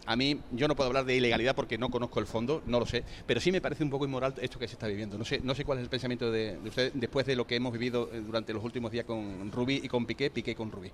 a 0.06 0.16
mí, 0.16 0.27
yo 0.52 0.68
no 0.68 0.76
puedo 0.76 0.88
hablar 0.88 1.04
de 1.04 1.16
ilegalidad 1.16 1.54
porque 1.54 1.78
no 1.78 1.90
conozco 1.90 2.20
el 2.20 2.26
fondo, 2.26 2.62
no 2.66 2.80
lo 2.80 2.86
sé 2.86 2.98
pero 3.26 3.40
sí 3.40 3.52
me 3.52 3.60
parece 3.60 3.84
un 3.84 3.90
poco 3.90 4.04
inmoral 4.04 4.34
esto 4.40 4.58
que 4.58 4.66
se 4.66 4.74
está 4.74 4.86
viviendo. 4.86 5.18
No 5.18 5.24
sé, 5.24 5.40
no 5.42 5.54
sé 5.54 5.64
cuál 5.64 5.78
es 5.78 5.84
el 5.84 5.90
pensamiento 5.90 6.30
de, 6.30 6.58
usted 6.64 6.92
después 6.94 7.26
de 7.26 7.36
lo 7.36 7.46
que 7.46 7.56
hemos 7.56 7.72
vivido 7.72 8.10
eh, 8.12 8.20
durante 8.20 8.52
los 8.52 8.64
últimos 8.64 8.90
días 8.90 9.04
con 9.04 9.50
Rubí 9.52 9.80
y 9.82 9.88
con 9.88 10.06
Piqué, 10.06 10.30
Piqué 10.30 10.54
con 10.54 10.70
Rubí. 10.70 10.90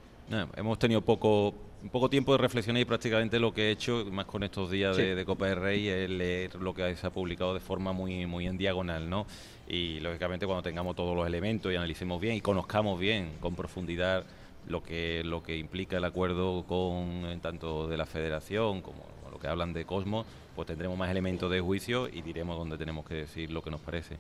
hemos 0.56 0.78
tenido 0.78 1.00
poco, 1.00 1.54
poco 1.92 2.08
tiempo 2.08 2.32
de 2.32 2.38
reflexionar 2.38 2.80
y 2.80 2.84
prácticamente 2.84 3.38
lo 3.38 3.52
que 3.52 3.68
he 3.68 3.70
hecho, 3.70 4.04
más 4.10 4.26
con 4.26 4.42
estos 4.42 4.70
días 4.70 4.96
de, 4.96 5.24
Copa 5.24 5.46
del 5.46 5.60
Rey, 5.60 5.88
es 5.88 6.10
leer 6.10 6.54
lo 6.56 6.74
que 6.74 6.94
se 6.96 7.06
ha 7.06 7.10
publicado 7.10 7.54
de 7.54 7.60
forma 7.60 7.92
muy, 7.92 8.26
muy 8.26 8.46
en 8.46 8.58
diagonal, 8.58 9.08
¿no? 9.08 9.26
Y 9.66 10.00
lógicamente 10.00 10.44
cuando 10.44 10.62
tengamos 10.62 10.94
todos 10.94 11.16
los 11.16 11.26
elementos 11.26 11.72
y 11.72 11.76
analicemos 11.76 12.20
bien 12.20 12.36
y 12.36 12.40
conozcamos 12.40 13.00
bien 13.00 13.32
con 13.40 13.54
profundidad 13.54 14.24
lo 14.66 14.82
que 14.82 15.22
lo 15.24 15.42
que 15.42 15.56
implica 15.56 15.96
el 15.98 16.04
acuerdo 16.04 16.64
con 16.66 17.40
tanto 17.40 17.88
de 17.88 17.96
la 17.96 18.06
Federación 18.06 18.80
como 18.82 19.04
lo 19.30 19.38
que 19.38 19.48
hablan 19.48 19.72
de 19.72 19.84
Cosmos, 19.84 20.26
pues 20.54 20.66
tendremos 20.66 20.96
más 20.96 21.10
elementos 21.10 21.50
de 21.50 21.60
juicio 21.60 22.08
y 22.08 22.22
diremos 22.22 22.56
dónde 22.56 22.78
tenemos 22.78 23.04
que 23.04 23.14
decir 23.14 23.50
lo 23.50 23.62
que 23.62 23.70
nos 23.70 23.80
parece. 23.80 24.16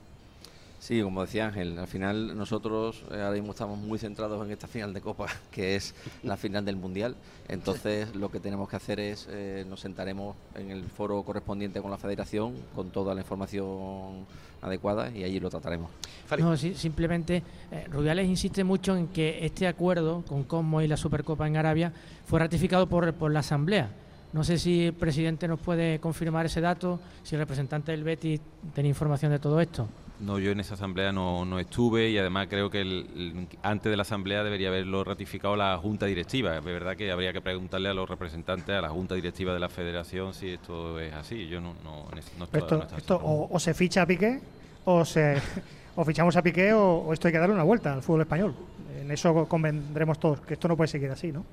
Sí, 0.84 1.00
como 1.00 1.22
decía 1.22 1.46
Ángel, 1.46 1.78
al 1.78 1.86
final 1.86 2.36
nosotros 2.36 3.04
eh, 3.10 3.14
ahora 3.14 3.30
mismo 3.30 3.52
estamos 3.52 3.78
muy 3.78 3.98
centrados 3.98 4.44
en 4.44 4.52
esta 4.52 4.66
final 4.66 4.92
de 4.92 5.00
Copa, 5.00 5.28
que 5.50 5.76
es 5.76 5.94
la 6.22 6.36
final 6.36 6.62
del 6.62 6.76
Mundial. 6.76 7.16
Entonces 7.48 8.14
lo 8.14 8.30
que 8.30 8.38
tenemos 8.38 8.68
que 8.68 8.76
hacer 8.76 9.00
es, 9.00 9.26
eh, 9.30 9.64
nos 9.66 9.80
sentaremos 9.80 10.36
en 10.54 10.70
el 10.70 10.84
foro 10.84 11.22
correspondiente 11.22 11.80
con 11.80 11.90
la 11.90 11.96
Federación, 11.96 12.52
con 12.74 12.90
toda 12.90 13.14
la 13.14 13.22
información 13.22 14.26
adecuada 14.60 15.10
y 15.10 15.24
allí 15.24 15.40
lo 15.40 15.48
trataremos. 15.48 15.90
No, 16.38 16.54
simplemente 16.54 17.42
eh, 17.72 17.86
Rubiales 17.90 18.28
insiste 18.28 18.62
mucho 18.62 18.94
en 18.94 19.08
que 19.08 19.46
este 19.46 19.66
acuerdo 19.66 20.22
con 20.28 20.44
Cosmo 20.44 20.82
y 20.82 20.86
la 20.86 20.98
Supercopa 20.98 21.46
en 21.46 21.56
Arabia 21.56 21.94
fue 22.26 22.40
ratificado 22.40 22.86
por, 22.90 23.10
por 23.14 23.32
la 23.32 23.40
Asamblea. 23.40 23.88
No 24.34 24.44
sé 24.44 24.58
si 24.58 24.88
el 24.88 24.92
presidente 24.92 25.48
nos 25.48 25.60
puede 25.60 25.98
confirmar 25.98 26.44
ese 26.44 26.60
dato, 26.60 27.00
si 27.22 27.36
el 27.36 27.40
representante 27.40 27.92
del 27.92 28.04
Betis 28.04 28.38
tiene 28.74 28.90
información 28.90 29.32
de 29.32 29.38
todo 29.38 29.62
esto. 29.62 29.88
No, 30.20 30.38
yo 30.38 30.52
en 30.52 30.60
esa 30.60 30.74
asamblea 30.74 31.10
no, 31.12 31.58
estuve 31.58 32.10
y 32.10 32.18
además 32.18 32.46
creo 32.48 32.70
que 32.70 33.44
antes 33.62 33.90
de 33.90 33.96
la 33.96 34.02
asamblea 34.02 34.44
debería 34.44 34.68
haberlo 34.68 35.02
ratificado 35.02 35.56
la 35.56 35.76
junta 35.78 36.06
directiva. 36.06 36.56
Es 36.56 36.64
verdad 36.64 36.96
que 36.96 37.10
habría 37.10 37.32
que 37.32 37.40
preguntarle 37.40 37.88
a 37.88 37.94
los 37.94 38.08
representantes, 38.08 38.74
a 38.76 38.80
la 38.80 38.90
junta 38.90 39.16
directiva 39.16 39.52
de 39.52 39.58
la 39.58 39.68
federación, 39.68 40.32
si 40.32 40.50
esto 40.50 41.00
es 41.00 41.12
así. 41.12 41.48
Yo 41.48 41.60
no, 41.60 41.74
no, 41.82 42.06
esto, 42.96 43.20
o, 43.22 43.58
se 43.58 43.74
ficha 43.74 44.02
a 44.02 44.06
Piqué 44.06 44.40
o 44.84 45.04
se 45.04 45.36
o 45.96 46.04
fichamos 46.04 46.36
a 46.36 46.42
Piqué 46.42 46.72
o 46.72 47.12
esto 47.12 47.26
hay 47.26 47.32
que 47.32 47.38
darle 47.38 47.54
una 47.54 47.64
vuelta 47.64 47.92
al 47.92 48.02
fútbol 48.02 48.20
español. 48.20 48.54
En 49.00 49.10
eso 49.10 49.46
convendremos 49.48 50.20
todos, 50.20 50.40
que 50.42 50.54
esto 50.54 50.68
no 50.68 50.76
puede 50.76 50.88
seguir 50.88 51.10
así, 51.10 51.32
¿no? 51.32 51.44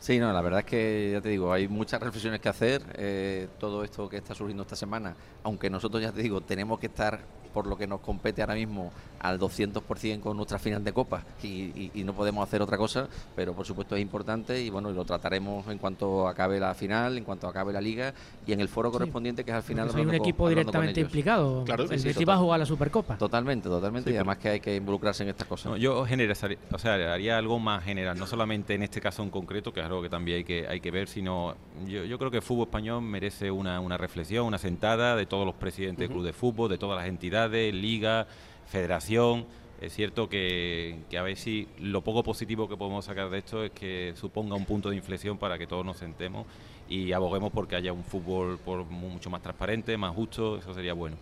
Sí, 0.00 0.18
no, 0.18 0.32
la 0.32 0.40
verdad 0.40 0.60
es 0.60 0.66
que 0.66 1.10
ya 1.12 1.20
te 1.20 1.28
digo, 1.28 1.52
hay 1.52 1.66
muchas 1.66 2.00
reflexiones 2.00 2.40
que 2.40 2.48
hacer. 2.48 2.82
Eh, 2.94 3.48
todo 3.58 3.82
esto 3.82 4.08
que 4.08 4.16
está 4.16 4.34
surgiendo 4.34 4.62
esta 4.62 4.76
semana, 4.76 5.14
aunque 5.42 5.68
nosotros 5.68 6.00
ya 6.00 6.12
te 6.12 6.22
digo, 6.22 6.40
tenemos 6.40 6.78
que 6.78 6.86
estar 6.86 7.20
por 7.48 7.66
lo 7.66 7.76
que 7.76 7.86
nos 7.86 8.00
compete 8.00 8.42
ahora 8.42 8.54
mismo 8.54 8.92
al 9.20 9.38
200% 9.38 10.20
con 10.20 10.36
nuestra 10.36 10.58
final 10.58 10.84
de 10.84 10.92
Copa 10.92 11.22
y, 11.42 11.90
no 12.08 12.14
podemos 12.14 12.46
hacer 12.46 12.62
otra 12.62 12.78
cosa, 12.78 13.06
pero 13.36 13.52
por 13.52 13.66
supuesto 13.66 13.94
es 13.94 14.00
importante 14.00 14.62
y 14.62 14.70
bueno, 14.70 14.90
lo 14.90 15.04
trataremos 15.04 15.66
en 15.68 15.76
cuanto 15.76 16.26
acabe 16.26 16.58
la 16.58 16.74
final, 16.74 17.18
en 17.18 17.24
cuanto 17.24 17.46
acabe 17.46 17.72
la 17.72 17.80
liga 17.80 18.14
y 18.46 18.52
en 18.52 18.60
el 18.60 18.68
foro 18.68 18.90
correspondiente 18.90 19.44
que 19.44 19.50
es 19.50 19.56
al 19.56 19.62
final... 19.62 19.90
Hay 19.94 20.06
un 20.06 20.14
equipo 20.14 20.48
directamente 20.48 21.00
implicado, 21.00 21.64
claro, 21.64 21.84
el 21.90 21.98
sí, 21.98 22.24
va 22.24 22.34
a 22.34 22.38
jugar 22.38 22.60
la 22.60 22.66
Supercopa. 22.66 23.18
Totalmente, 23.18 23.68
totalmente 23.68 24.10
y 24.10 24.14
además 24.14 24.38
que 24.38 24.48
hay 24.48 24.60
que 24.60 24.76
involucrarse 24.76 25.24
en 25.24 25.30
estas 25.30 25.46
cosas. 25.46 25.78
yo 25.78 26.00
o 26.00 26.78
sea, 26.78 26.94
haría 27.12 27.36
algo 27.36 27.58
más 27.58 27.84
general, 27.84 28.18
no 28.18 28.26
solamente 28.26 28.74
en 28.74 28.82
este 28.82 29.00
caso 29.00 29.22
en 29.22 29.30
concreto, 29.30 29.72
que 29.72 29.80
es 29.80 29.86
algo 29.86 30.00
que 30.00 30.08
también 30.08 30.38
hay 30.38 30.44
que, 30.44 30.66
hay 30.66 30.80
que 30.80 30.90
ver, 30.90 31.08
sino 31.08 31.54
yo, 31.86 32.04
yo 32.04 32.18
creo 32.18 32.30
que 32.30 32.38
el 32.38 32.42
fútbol 32.42 32.66
español 32.68 33.02
merece 33.02 33.50
una, 33.50 33.80
una 33.80 33.96
reflexión, 33.96 34.46
una 34.46 34.58
sentada 34.58 35.16
de 35.16 35.26
todos 35.26 35.44
los 35.44 35.54
presidentes 35.54 36.08
del 36.08 36.10
club 36.10 36.24
de 36.24 36.32
fútbol, 36.32 36.70
de 36.70 36.78
todas 36.78 36.98
las 36.98 37.08
entidades, 37.08 37.28
liga, 37.46 38.26
federación. 38.66 39.46
Es 39.80 39.94
cierto 39.94 40.28
que, 40.28 40.98
a 41.16 41.22
ver 41.22 41.36
si 41.36 41.68
lo 41.78 42.02
poco 42.02 42.24
positivo 42.24 42.68
que 42.68 42.76
podemos 42.76 43.04
sacar 43.04 43.30
de 43.30 43.38
esto 43.38 43.64
es 43.64 43.70
que 43.70 44.12
suponga 44.16 44.56
un 44.56 44.64
punto 44.64 44.90
de 44.90 44.96
inflexión 44.96 45.38
para 45.38 45.56
que 45.56 45.68
todos 45.68 45.86
nos 45.86 45.98
sentemos 45.98 46.46
y 46.88 47.12
aboguemos 47.12 47.52
porque 47.52 47.76
haya 47.76 47.92
un 47.92 48.02
fútbol 48.02 48.58
por 48.58 48.84
mucho 48.86 49.30
más 49.30 49.42
transparente, 49.42 49.96
más 49.96 50.14
justo, 50.14 50.58
eso 50.58 50.74
sería 50.74 50.94
bueno. 50.94 51.16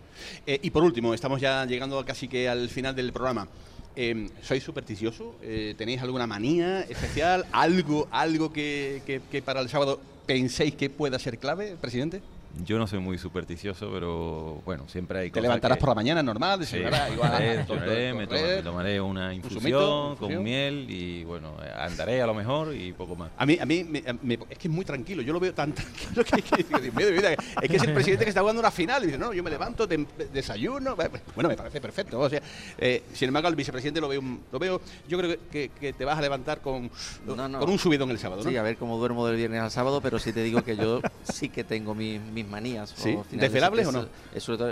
Eh, 0.47 0.59
y 0.63 0.71
por 0.71 0.85
último, 0.85 1.13
estamos 1.13 1.41
ya 1.41 1.67
llegando 1.67 2.03
casi 2.05 2.29
que 2.29 2.49
al 2.49 2.69
final 2.69 2.95
del 2.95 3.13
programa. 3.13 3.47
Eh, 3.95 4.29
¿Sois 4.43 4.63
supersticioso? 4.63 5.37
Eh, 5.43 5.75
¿Tenéis 5.77 6.01
alguna 6.03 6.27
manía 6.27 6.81
especial? 6.83 7.47
¿Algo, 7.53 8.09
algo 8.11 8.53
que, 8.53 9.03
que 9.31 9.43
para 9.43 9.61
el 9.61 9.69
sábado 9.69 10.01
penséis 10.27 10.75
que 10.77 10.89
pueda 10.89 11.19
ser 11.19 11.39
clave, 11.39 11.77
presidente? 11.81 12.23
Yo 12.65 12.79
no 12.79 12.87
soy 12.87 13.01
muy 13.01 13.19
supersticioso, 13.19 13.91
pero 13.93 14.63
bueno, 14.65 14.89
siempre 14.89 15.19
hay 15.21 15.31
Te 15.31 15.41
levantarás 15.41 15.79
por 15.79 15.91
la 15.91 15.95
mañana 15.95 16.23
normal, 16.23 16.65
sí, 16.65 16.79
igual. 16.79 17.67
me, 18.17 18.63
tomaré 18.63 19.01
una 19.01 19.35
infusión 19.35 20.17
con 20.17 20.43
miel 20.43 20.87
y 20.89 21.25
bueno, 21.25 21.57
andaré 21.79 22.23
a 22.23 22.27
lo 22.27 22.35
mejor 22.35 22.75
y 22.75 22.93
poco 22.93 23.17
más. 23.17 23.31
A 23.37 23.45
mí, 23.45 23.59
a 23.61 23.67
mí 23.67 23.87
es 24.49 24.59
que 24.59 24.69
es 24.69 24.75
muy 24.75 24.85
tranquilo, 24.85 25.23
yo 25.23 25.33
lo 25.33 25.41
veo 25.41 25.53
tan 25.53 25.73
tranquilo 25.75 26.25
que, 26.25 26.37
es 26.37 26.45
que 27.69 27.77
es 27.77 27.83
el 27.83 27.93
presidente 27.93 28.25
que 28.25 28.31
está 28.31 28.41
jugando 28.41 28.61
una 28.61 28.71
final 28.71 29.03
y 29.03 29.07
dice, 29.07 29.19
no, 29.19 29.33
yo 29.33 29.43
me 29.43 29.51
levanto, 29.51 29.87
desayuno, 29.87 30.97
bueno, 31.35 31.49
me 31.49 31.57
parece 31.57 31.81
perfecto. 31.81 32.19
O 32.21 32.31
sea, 32.31 32.41
eh, 32.79 33.03
sin 33.13 33.29
embargo, 33.29 33.49
al 33.49 33.57
vicepresidente 33.57 34.01
lo 34.01 34.09
veo, 34.09 34.23
lo 34.51 34.59
veo 34.59 34.81
yo 35.09 35.19
creo 35.19 35.37
que, 35.51 35.69
que 35.69 35.93
te 35.93 36.05
vas 36.05 36.19
a 36.19 36.23
levantar 36.23 36.61
con, 36.61 36.91
con 37.27 37.71
un 37.71 37.79
subidón 37.79 38.11
el 38.11 38.19
sábado. 38.19 38.43
Sí, 38.43 38.57
a 38.57 38.63
ver 38.63 38.77
cómo 38.77 38.99
duermo 38.99 39.27
del 39.27 39.37
viernes 39.37 39.61
al 39.61 39.71
sábado, 39.71 40.01
pero 40.01 40.19
sí 40.19 40.33
te 40.33 40.43
digo 40.43 40.63
que 40.63 40.77
yo 40.77 41.01
sí 41.23 41.49
que 41.49 41.65
tengo 41.65 41.95
mis 41.95 42.46
mis 42.47 42.51
manías. 42.53 42.95
¿Sí? 42.97 43.19
¿Desvelables 43.33 43.87
o 43.87 43.93
no? 43.93 44.07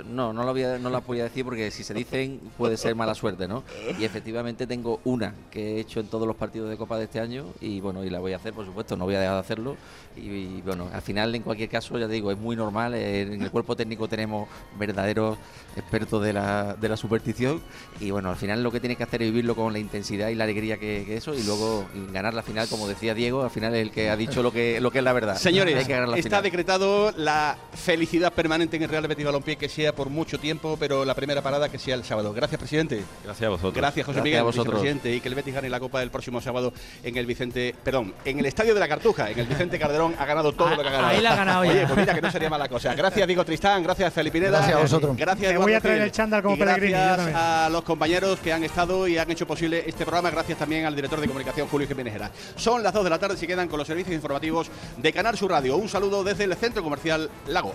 no, 0.05 0.33
no, 0.33 0.45
lo 0.45 0.53
voy 0.53 0.63
a, 0.63 0.79
no 0.79 0.91
las 0.91 1.07
voy 1.07 1.21
a 1.21 1.25
decir 1.25 1.45
porque 1.45 1.71
si 1.71 1.85
se 1.85 1.95
dicen 1.95 2.41
puede 2.57 2.77
ser 2.77 2.95
mala 2.95 3.15
suerte, 3.15 3.49
¿no? 3.49 3.65
Y 3.99 4.05
efectivamente 4.05 4.67
tengo 4.67 5.01
una 5.05 5.35
que 5.51 5.77
he 5.77 5.81
hecho 5.81 6.01
en 6.01 6.07
todos 6.07 6.27
los 6.27 6.37
partidos 6.37 6.71
de 6.71 6.77
Copa 6.77 6.99
de 6.99 7.05
este 7.05 7.21
año 7.21 7.47
y 7.61 7.81
bueno, 7.81 8.05
y 8.05 8.11
la 8.11 8.21
voy 8.21 8.33
a 8.33 8.37
hacer, 8.37 8.53
por 8.53 8.65
supuesto, 8.65 8.97
no 8.97 9.05
voy 9.05 9.15
a 9.15 9.21
dejar 9.21 9.35
de 9.35 9.41
hacerlo. 9.41 9.77
Y, 10.17 10.61
bueno, 10.61 10.89
al 10.93 11.03
final, 11.03 11.35
en 11.35 11.43
cualquier 11.43 11.69
caso, 11.69 11.99
ya 11.99 12.07
te 12.07 12.13
digo, 12.13 12.31
es 12.31 12.39
muy 12.39 12.55
normal. 12.55 12.95
En 12.95 13.43
el 13.43 13.51
cuerpo 13.51 13.75
técnico 13.75 14.07
tenemos 14.07 14.49
verdaderos 14.79 15.37
expertos 15.77 16.23
de 16.23 16.33
la, 16.33 16.75
de 16.75 16.89
la 16.89 16.97
superstición 16.97 17.61
y 18.01 18.11
bueno, 18.11 18.31
al 18.31 18.37
final 18.37 18.63
lo 18.63 18.71
que 18.71 18.81
tienes 18.81 18.97
que 18.97 19.05
hacer 19.05 19.23
es 19.23 19.31
vivirlo 19.31 19.57
con 19.57 19.73
la 19.73 19.79
intensidad 19.79 20.29
y 20.29 20.35
la 20.35 20.45
alegría 20.45 20.79
que, 20.79 21.17
eso 21.17 21.35
y 21.35 21.43
luego 21.43 21.87
ganar 22.13 22.35
la 22.35 22.43
final, 22.43 22.69
como 22.69 22.89
decía 22.89 23.15
Diego, 23.15 23.43
al 23.43 23.51
final 23.51 23.75
es 23.75 23.83
el 23.83 23.91
que 23.91 24.11
ha 24.11 24.17
dicho 24.17 24.43
lo 24.43 24.53
que, 24.53 24.81
lo 24.81 24.91
que 24.91 24.99
es 24.99 25.05
la 25.05 25.13
verdad. 25.13 25.37
Señores, 25.37 25.89
está 26.17 26.43
decretado 26.43 27.13
la 27.17 27.54
felicidad 27.75 28.33
permanente 28.33 28.77
en 28.77 28.83
el 28.83 28.88
Real 28.88 29.07
Betis 29.07 29.25
Balompié 29.25 29.57
que 29.57 29.69
sea 29.69 29.95
por 29.95 30.11
mucho 30.11 30.38
tiempo, 30.38 30.77
pero 30.79 31.05
la 31.05 31.14
primera 31.14 31.43
parada 31.43 31.69
que 31.69 31.79
sea 31.79 31.95
el 31.95 32.05
sábado. 32.05 32.33
Gracias, 32.33 32.59
presidente. 32.59 33.03
Gracias 33.25 33.47
a 33.47 33.51
vosotros. 33.51 33.75
Gracias, 33.75 34.07
José 34.07 34.23
Miguel, 34.23 34.45
presidente, 34.45 35.14
y 35.14 35.21
que 35.21 35.29
el 35.29 35.35
Betis 35.35 35.55
gane 35.55 35.69
la 35.69 35.81
Copa 35.81 36.01
del 36.01 36.11
próximo 36.11 36.40
sábado 36.40 36.73
en 37.03 37.17
el 37.17 37.27
Vicente, 37.27 37.75
perdón, 37.83 38.14
en 38.25 38.38
el 38.38 38.47
Estadio 38.47 38.75
de 38.75 38.81
la 38.81 38.88
Cartuja, 38.88 39.31
en 39.31 39.38
el 39.38 39.47
Vicente 39.47 39.79
Calderón 39.79 40.14
ha 40.19 40.25
ganado 40.25 40.53
todo 40.53 40.71
lo 40.71 40.83
que 40.83 40.88
ha 40.88 40.93
ganado. 40.93 41.07
Ahí 41.09 41.21
la 41.21 41.33
ha 41.33 41.37
ganado 41.37 41.61
Oye, 41.61 41.87
pues 41.87 41.97
mira 41.99 42.14
que 42.14 42.23
no 42.23 42.31
sería 42.31 42.51
mala 42.51 42.69
cosa. 42.69 42.95
Gracias, 42.95 43.27
Diego 43.27 43.45
Tristán, 43.45 43.83
gracias, 43.83 44.12
Felipineda. 44.12 44.59
Gracias 44.59 44.77
a 44.77 44.81
vosotros. 44.81 45.17
Gracias, 45.17 45.53
Me 45.53 45.59
voy 45.59 45.75
a 45.75 45.81
traer 45.81 46.03
el 46.03 46.12
chándal 46.12 46.43
como 46.43 46.57
Gracias 46.57 47.19
a 47.35 47.69
los 47.71 47.83
compañeros 47.83 48.40
que 48.40 48.53
han 48.53 48.64
estado 48.64 49.07
y 49.09 49.19
han 49.19 49.31
hecho 49.31 49.47
posible 49.47 49.85
este 49.87 50.05
programa. 50.05 50.31
Gracias 50.31 50.59
también 50.59 50.87
al 50.87 50.95
director 50.95 51.21
de 51.21 51.27
comunicación, 51.27 51.69
Julio 51.69 51.87
Jiménez 51.87 52.14
Son 52.57 52.83
las 52.83 52.93
2 52.93 53.05
de 53.05 53.11
la 53.11 53.19
tarde, 53.19 53.37
si 53.37 53.47
quedan 53.47 53.69
con 53.69 53.79
los 53.79 53.87
servicios 53.87 54.14
informativos 54.14 54.71
de 54.97 55.12
Canal 55.12 55.37
Sur 55.37 55.51
Radio. 55.51 55.77
Un 55.77 55.88
saludo 55.88 56.25
desde 56.25 56.45
el 56.45 56.55
Centro 56.57 56.83
Comercial 56.83 57.31
Lago. 57.46 57.74